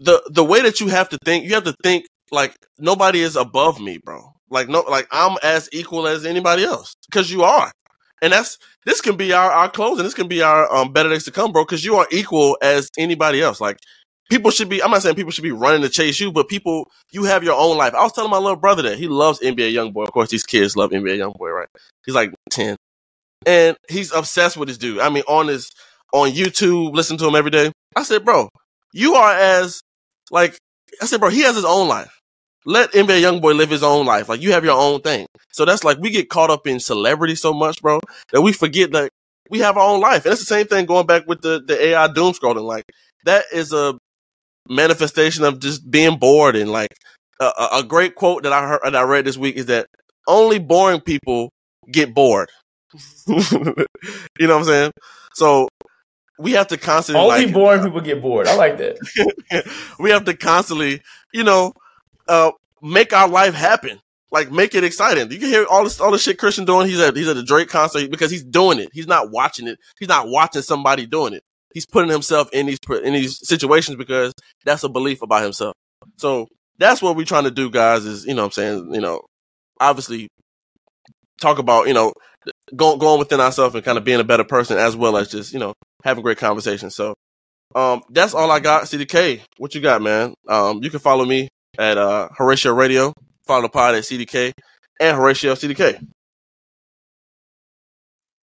the 0.00 0.22
the 0.30 0.44
way 0.44 0.62
that 0.62 0.80
you 0.80 0.88
have 0.88 1.08
to 1.10 1.18
think, 1.24 1.44
you 1.44 1.54
have 1.54 1.64
to 1.64 1.74
think 1.82 2.06
like 2.30 2.56
nobody 2.78 3.20
is 3.20 3.36
above 3.36 3.80
me, 3.80 3.98
bro. 3.98 4.32
Like 4.50 4.68
no, 4.68 4.80
like 4.82 5.08
I'm 5.10 5.36
as 5.42 5.68
equal 5.72 6.06
as 6.06 6.24
anybody 6.24 6.64
else 6.64 6.94
because 7.08 7.30
you 7.30 7.42
are, 7.42 7.72
and 8.22 8.32
that's 8.32 8.58
this 8.84 9.00
can 9.00 9.16
be 9.16 9.32
our 9.32 9.50
our 9.50 9.70
closing. 9.70 10.04
This 10.04 10.14
can 10.14 10.28
be 10.28 10.42
our 10.42 10.72
um 10.74 10.92
better 10.92 11.08
days 11.08 11.24
to 11.24 11.30
come, 11.30 11.52
bro. 11.52 11.64
Because 11.64 11.84
you 11.84 11.96
are 11.96 12.06
equal 12.10 12.56
as 12.62 12.90
anybody 12.98 13.42
else. 13.42 13.60
Like 13.60 13.78
people 14.30 14.50
should 14.50 14.68
be. 14.68 14.82
I'm 14.82 14.90
not 14.90 15.02
saying 15.02 15.16
people 15.16 15.32
should 15.32 15.42
be 15.42 15.52
running 15.52 15.82
to 15.82 15.88
chase 15.88 16.20
you, 16.20 16.32
but 16.32 16.48
people 16.48 16.90
you 17.12 17.24
have 17.24 17.44
your 17.44 17.58
own 17.58 17.76
life. 17.76 17.94
I 17.94 18.02
was 18.02 18.12
telling 18.12 18.30
my 18.30 18.38
little 18.38 18.56
brother 18.56 18.82
that 18.82 18.98
he 18.98 19.08
loves 19.08 19.40
NBA 19.40 19.72
YoungBoy. 19.72 20.06
Of 20.06 20.12
course, 20.12 20.30
these 20.30 20.44
kids 20.44 20.76
love 20.76 20.90
NBA 20.90 21.18
YoungBoy, 21.18 21.54
right? 21.54 21.68
He's 22.04 22.14
like 22.14 22.32
ten, 22.50 22.76
and 23.44 23.76
he's 23.88 24.12
obsessed 24.12 24.56
with 24.56 24.68
this 24.68 24.78
dude. 24.78 25.00
I 25.00 25.08
mean, 25.08 25.24
on 25.28 25.48
his 25.48 25.70
on 26.12 26.30
YouTube, 26.30 26.94
listen 26.94 27.16
to 27.18 27.26
him 27.26 27.34
every 27.34 27.50
day. 27.50 27.72
I 27.94 28.02
said, 28.02 28.24
bro, 28.24 28.48
you 28.92 29.14
are 29.14 29.32
as 29.32 29.82
like 30.30 30.58
I 31.00 31.06
said, 31.06 31.20
bro, 31.20 31.30
he 31.30 31.42
has 31.42 31.56
his 31.56 31.64
own 31.64 31.88
life. 31.88 32.12
Let 32.64 32.92
NBA 32.92 33.22
YoungBoy 33.22 33.56
live 33.56 33.70
his 33.70 33.84
own 33.84 34.06
life. 34.06 34.28
Like 34.28 34.40
you 34.40 34.52
have 34.52 34.64
your 34.64 34.78
own 34.78 35.00
thing. 35.00 35.26
So 35.52 35.64
that's 35.64 35.84
like 35.84 35.98
we 35.98 36.10
get 36.10 36.28
caught 36.28 36.50
up 36.50 36.66
in 36.66 36.80
celebrity 36.80 37.36
so 37.36 37.52
much, 37.52 37.80
bro, 37.80 38.00
that 38.32 38.42
we 38.42 38.52
forget 38.52 38.90
that 38.92 39.10
we 39.48 39.60
have 39.60 39.76
our 39.76 39.88
own 39.88 40.00
life. 40.00 40.24
And 40.24 40.32
it's 40.32 40.42
the 40.42 40.46
same 40.46 40.66
thing 40.66 40.86
going 40.86 41.06
back 41.06 41.26
with 41.28 41.42
the 41.42 41.62
the 41.64 41.80
AI 41.80 42.08
doom 42.08 42.32
scrolling. 42.32 42.64
Like 42.64 42.84
that 43.24 43.44
is 43.52 43.72
a 43.72 43.96
manifestation 44.68 45.44
of 45.44 45.60
just 45.60 45.90
being 45.90 46.18
bored 46.18 46.56
and 46.56 46.70
like 46.70 46.94
a, 47.40 47.50
a- 47.72 47.84
great 47.84 48.14
quote 48.14 48.42
that 48.44 48.52
I 48.52 48.66
heard 48.66 48.80
that 48.84 48.96
I 48.96 49.02
read 49.02 49.24
this 49.24 49.36
week 49.36 49.56
is 49.56 49.66
that 49.66 49.86
only 50.26 50.58
boring 50.58 51.00
people 51.00 51.50
get 51.90 52.14
bored. 52.14 52.50
you 53.26 53.36
know 53.36 53.84
what 54.38 54.50
I'm 54.50 54.64
saying? 54.64 54.92
So 55.34 55.68
we 56.38 56.52
have 56.52 56.68
to 56.68 56.76
constantly 56.76 57.22
Only 57.22 57.44
like, 57.46 57.54
boring 57.54 57.84
people 57.84 58.00
get 58.00 58.22
bored. 58.22 58.46
I 58.46 58.56
like 58.56 58.78
that. 58.78 58.96
we 59.98 60.10
have 60.10 60.24
to 60.24 60.34
constantly, 60.34 61.02
you 61.32 61.44
know, 61.44 61.72
uh, 62.28 62.52
make 62.82 63.12
our 63.12 63.28
life 63.28 63.54
happen. 63.54 64.00
Like 64.32 64.50
make 64.50 64.74
it 64.74 64.82
exciting. 64.84 65.30
You 65.30 65.38
can 65.38 65.48
hear 65.48 65.66
all 65.70 65.84
this 65.84 66.00
all 66.00 66.10
the 66.10 66.18
shit 66.18 66.36
Christian 66.38 66.64
doing. 66.64 66.88
He's 66.88 67.00
at 67.00 67.16
he's 67.16 67.28
at 67.28 67.36
the 67.36 67.44
Drake 67.44 67.68
concert 67.68 68.10
because 68.10 68.30
he's 68.30 68.42
doing 68.42 68.80
it. 68.80 68.90
He's 68.92 69.06
not 69.06 69.30
watching 69.30 69.68
it. 69.68 69.78
He's 70.00 70.08
not 70.08 70.28
watching 70.28 70.62
somebody 70.62 71.06
doing 71.06 71.32
it. 71.32 71.44
He's 71.76 71.84
putting 71.84 72.10
himself 72.10 72.48
in 72.54 72.64
these 72.64 72.78
in 73.04 73.12
these 73.12 73.46
situations 73.46 73.98
because 73.98 74.32
that's 74.64 74.82
a 74.82 74.88
belief 74.88 75.20
about 75.20 75.42
himself. 75.42 75.74
So 76.16 76.48
that's 76.78 77.02
what 77.02 77.16
we're 77.16 77.26
trying 77.26 77.44
to 77.44 77.50
do, 77.50 77.68
guys. 77.68 78.06
Is 78.06 78.24
you 78.24 78.32
know 78.32 78.46
I'm 78.46 78.50
saying 78.50 78.94
you 78.94 79.00
know 79.02 79.20
obviously 79.78 80.26
talk 81.38 81.58
about 81.58 81.86
you 81.86 81.92
know 81.92 82.14
going 82.74 82.98
going 82.98 83.18
within 83.18 83.40
ourselves 83.40 83.74
and 83.74 83.84
kind 83.84 83.98
of 83.98 84.04
being 84.04 84.20
a 84.20 84.24
better 84.24 84.42
person 84.42 84.78
as 84.78 84.96
well 84.96 85.18
as 85.18 85.28
just 85.28 85.52
you 85.52 85.58
know 85.58 85.74
having 86.02 86.22
great 86.22 86.38
conversations. 86.38 86.94
So 86.94 87.12
um, 87.74 88.00
that's 88.08 88.32
all 88.32 88.50
I 88.50 88.58
got. 88.58 88.84
CDK, 88.84 89.42
what 89.58 89.74
you 89.74 89.82
got, 89.82 90.00
man? 90.00 90.32
Um, 90.48 90.82
you 90.82 90.88
can 90.88 91.00
follow 91.00 91.26
me 91.26 91.48
at 91.78 91.98
uh, 91.98 92.30
Horatio 92.34 92.72
Radio. 92.72 93.12
Follow 93.46 93.60
the 93.60 93.68
pod 93.68 93.96
at 93.96 94.04
CDK 94.04 94.52
and 94.98 95.14
Horatio 95.14 95.52
CDK. 95.52 96.02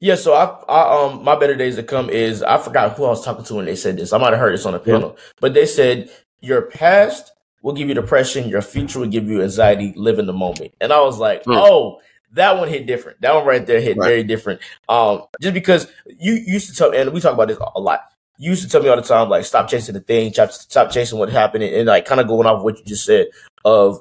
Yeah, 0.00 0.14
so 0.14 0.32
I, 0.32 0.46
I 0.72 1.04
um 1.04 1.22
my 1.22 1.38
better 1.38 1.54
days 1.54 1.76
to 1.76 1.82
come 1.82 2.08
is 2.08 2.42
I 2.42 2.56
forgot 2.58 2.96
who 2.96 3.04
I 3.04 3.10
was 3.10 3.24
talking 3.24 3.44
to 3.44 3.54
when 3.54 3.66
they 3.66 3.76
said 3.76 3.98
this. 3.98 4.12
I 4.12 4.18
might 4.18 4.32
have 4.32 4.40
heard 4.40 4.54
this 4.54 4.66
on 4.66 4.74
a 4.74 4.78
panel, 4.78 5.10
mm-hmm. 5.10 5.30
but 5.40 5.52
they 5.54 5.66
said 5.66 6.10
your 6.40 6.62
past 6.62 7.32
will 7.62 7.74
give 7.74 7.88
you 7.88 7.94
depression, 7.94 8.48
your 8.48 8.62
future 8.62 9.00
will 9.00 9.08
give 9.08 9.28
you 9.28 9.42
anxiety. 9.42 9.92
Live 9.96 10.18
in 10.18 10.26
the 10.26 10.32
moment, 10.32 10.74
and 10.80 10.92
I 10.92 11.00
was 11.02 11.18
like, 11.18 11.44
mm. 11.44 11.54
oh, 11.54 12.00
that 12.32 12.56
one 12.56 12.68
hit 12.68 12.86
different. 12.86 13.20
That 13.20 13.34
one 13.34 13.44
right 13.44 13.66
there 13.66 13.80
hit 13.80 13.98
right. 13.98 14.06
very 14.06 14.24
different. 14.24 14.60
Um, 14.88 15.24
just 15.40 15.52
because 15.52 15.86
you 16.06 16.32
used 16.32 16.70
to 16.70 16.74
tell, 16.74 16.94
and 16.94 17.12
we 17.12 17.20
talk 17.20 17.34
about 17.34 17.48
this 17.48 17.58
a 17.58 17.80
lot. 17.80 18.00
You 18.38 18.50
used 18.50 18.62
to 18.62 18.70
tell 18.70 18.82
me 18.82 18.88
all 18.88 18.96
the 18.96 19.02
time, 19.02 19.28
like, 19.28 19.44
stop 19.44 19.68
chasing 19.68 19.92
the 19.92 20.00
thing, 20.00 20.32
stop 20.32 20.90
chasing 20.90 21.18
what 21.18 21.28
happened, 21.28 21.62
and, 21.62 21.74
and 21.74 21.86
like 21.86 22.06
kind 22.06 22.22
of 22.22 22.26
going 22.26 22.46
off 22.46 22.62
what 22.62 22.78
you 22.78 22.84
just 22.84 23.04
said 23.04 23.26
of 23.66 24.00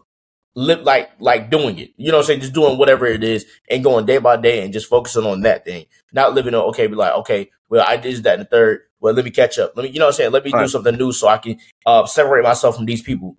live 0.55 0.81
like 0.81 1.09
like 1.19 1.49
doing 1.49 1.77
it. 1.77 1.91
You 1.97 2.11
know 2.11 2.17
what 2.17 2.23
I'm 2.23 2.27
saying? 2.27 2.41
Just 2.41 2.53
doing 2.53 2.77
whatever 2.77 3.05
it 3.05 3.23
is 3.23 3.45
and 3.69 3.83
going 3.83 4.05
day 4.05 4.17
by 4.17 4.37
day 4.37 4.63
and 4.63 4.73
just 4.73 4.89
focusing 4.89 5.25
on 5.25 5.41
that 5.41 5.65
thing. 5.65 5.85
Not 6.11 6.33
living 6.33 6.53
on 6.53 6.63
okay, 6.69 6.87
be 6.87 6.95
like, 6.95 7.13
okay, 7.13 7.49
well 7.69 7.85
I 7.87 7.97
did 7.97 8.23
that 8.23 8.35
in 8.35 8.39
the 8.41 8.45
third. 8.45 8.81
Well, 8.99 9.13
let 9.13 9.23
me 9.23 9.31
catch 9.31 9.57
up. 9.57 9.73
Let 9.75 9.83
me 9.83 9.89
you 9.89 9.99
know 9.99 10.05
what 10.05 10.15
I'm 10.15 10.17
saying? 10.17 10.31
Let 10.31 10.43
me 10.43 10.51
right. 10.51 10.63
do 10.63 10.67
something 10.67 10.95
new 10.97 11.11
so 11.11 11.27
I 11.27 11.37
can 11.37 11.57
uh, 11.85 12.05
separate 12.05 12.43
myself 12.43 12.75
from 12.75 12.85
these 12.85 13.01
people. 13.01 13.37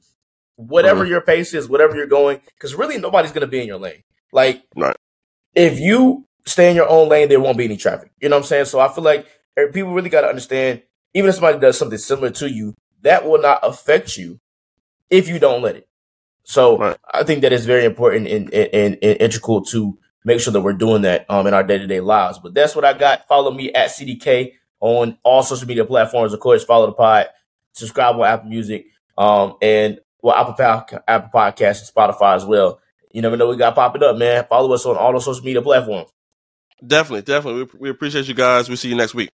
Whatever 0.56 1.02
mm-hmm. 1.02 1.10
your 1.10 1.20
pace 1.22 1.54
is, 1.54 1.68
whatever 1.68 1.96
you're 1.96 2.06
going, 2.06 2.40
because 2.54 2.74
really 2.74 2.98
nobody's 2.98 3.32
gonna 3.32 3.46
be 3.46 3.60
in 3.60 3.66
your 3.66 3.78
lane. 3.78 4.02
Like 4.32 4.62
right. 4.76 4.96
if 5.54 5.80
you 5.80 6.26
stay 6.46 6.70
in 6.70 6.76
your 6.76 6.88
own 6.88 7.08
lane, 7.08 7.28
there 7.28 7.40
won't 7.40 7.58
be 7.58 7.64
any 7.64 7.76
traffic. 7.76 8.10
You 8.20 8.28
know 8.28 8.36
what 8.36 8.42
I'm 8.42 8.46
saying? 8.46 8.66
So 8.66 8.80
I 8.80 8.88
feel 8.88 9.04
like 9.04 9.26
er, 9.58 9.70
people 9.72 9.92
really 9.92 10.10
gotta 10.10 10.28
understand, 10.28 10.82
even 11.14 11.28
if 11.28 11.34
somebody 11.34 11.58
does 11.58 11.78
something 11.78 11.98
similar 11.98 12.30
to 12.30 12.50
you, 12.50 12.74
that 13.02 13.26
will 13.26 13.40
not 13.40 13.60
affect 13.62 14.16
you 14.16 14.40
if 15.08 15.28
you 15.28 15.38
don't 15.38 15.62
let 15.62 15.76
it. 15.76 15.88
So 16.50 16.78
right. 16.78 16.96
I 17.14 17.22
think 17.22 17.42
that 17.42 17.52
is 17.52 17.64
very 17.64 17.84
important 17.84 18.26
and, 18.26 18.52
and, 18.52 18.98
and, 19.00 19.20
integral 19.20 19.62
to 19.66 19.96
make 20.24 20.40
sure 20.40 20.52
that 20.52 20.62
we're 20.62 20.72
doing 20.72 21.02
that 21.02 21.24
um, 21.30 21.46
in 21.46 21.54
our 21.54 21.62
day 21.62 21.78
to 21.78 21.86
day 21.86 22.00
lives. 22.00 22.40
But 22.40 22.54
that's 22.54 22.74
what 22.74 22.84
I 22.84 22.92
got. 22.92 23.28
Follow 23.28 23.52
me 23.52 23.72
at 23.72 23.90
CDK 23.90 24.54
on 24.80 25.16
all 25.22 25.44
social 25.44 25.68
media 25.68 25.84
platforms. 25.84 26.32
Of 26.32 26.40
course, 26.40 26.64
follow 26.64 26.86
the 26.86 26.92
pod, 26.92 27.28
subscribe 27.72 28.16
on 28.16 28.24
Apple 28.24 28.50
Music, 28.50 28.86
um, 29.16 29.54
and 29.62 30.00
well, 30.22 30.34
Apple 30.34 30.56
Apple 31.06 31.30
Podcasts 31.32 31.82
and 31.82 31.94
Spotify 31.94 32.34
as 32.34 32.44
well. 32.44 32.80
You 33.12 33.22
never 33.22 33.36
know 33.36 33.48
we 33.48 33.56
got 33.56 33.76
popping 33.76 34.02
up, 34.02 34.16
man. 34.16 34.44
Follow 34.48 34.72
us 34.72 34.84
on 34.86 34.96
all 34.96 35.12
the 35.12 35.20
social 35.20 35.44
media 35.44 35.62
platforms. 35.62 36.10
Definitely, 36.84 37.22
definitely. 37.22 37.62
We, 37.62 37.78
we 37.78 37.90
appreciate 37.90 38.26
you 38.26 38.34
guys. 38.34 38.68
We'll 38.68 38.76
see 38.76 38.88
you 38.88 38.96
next 38.96 39.14
week. 39.14 39.30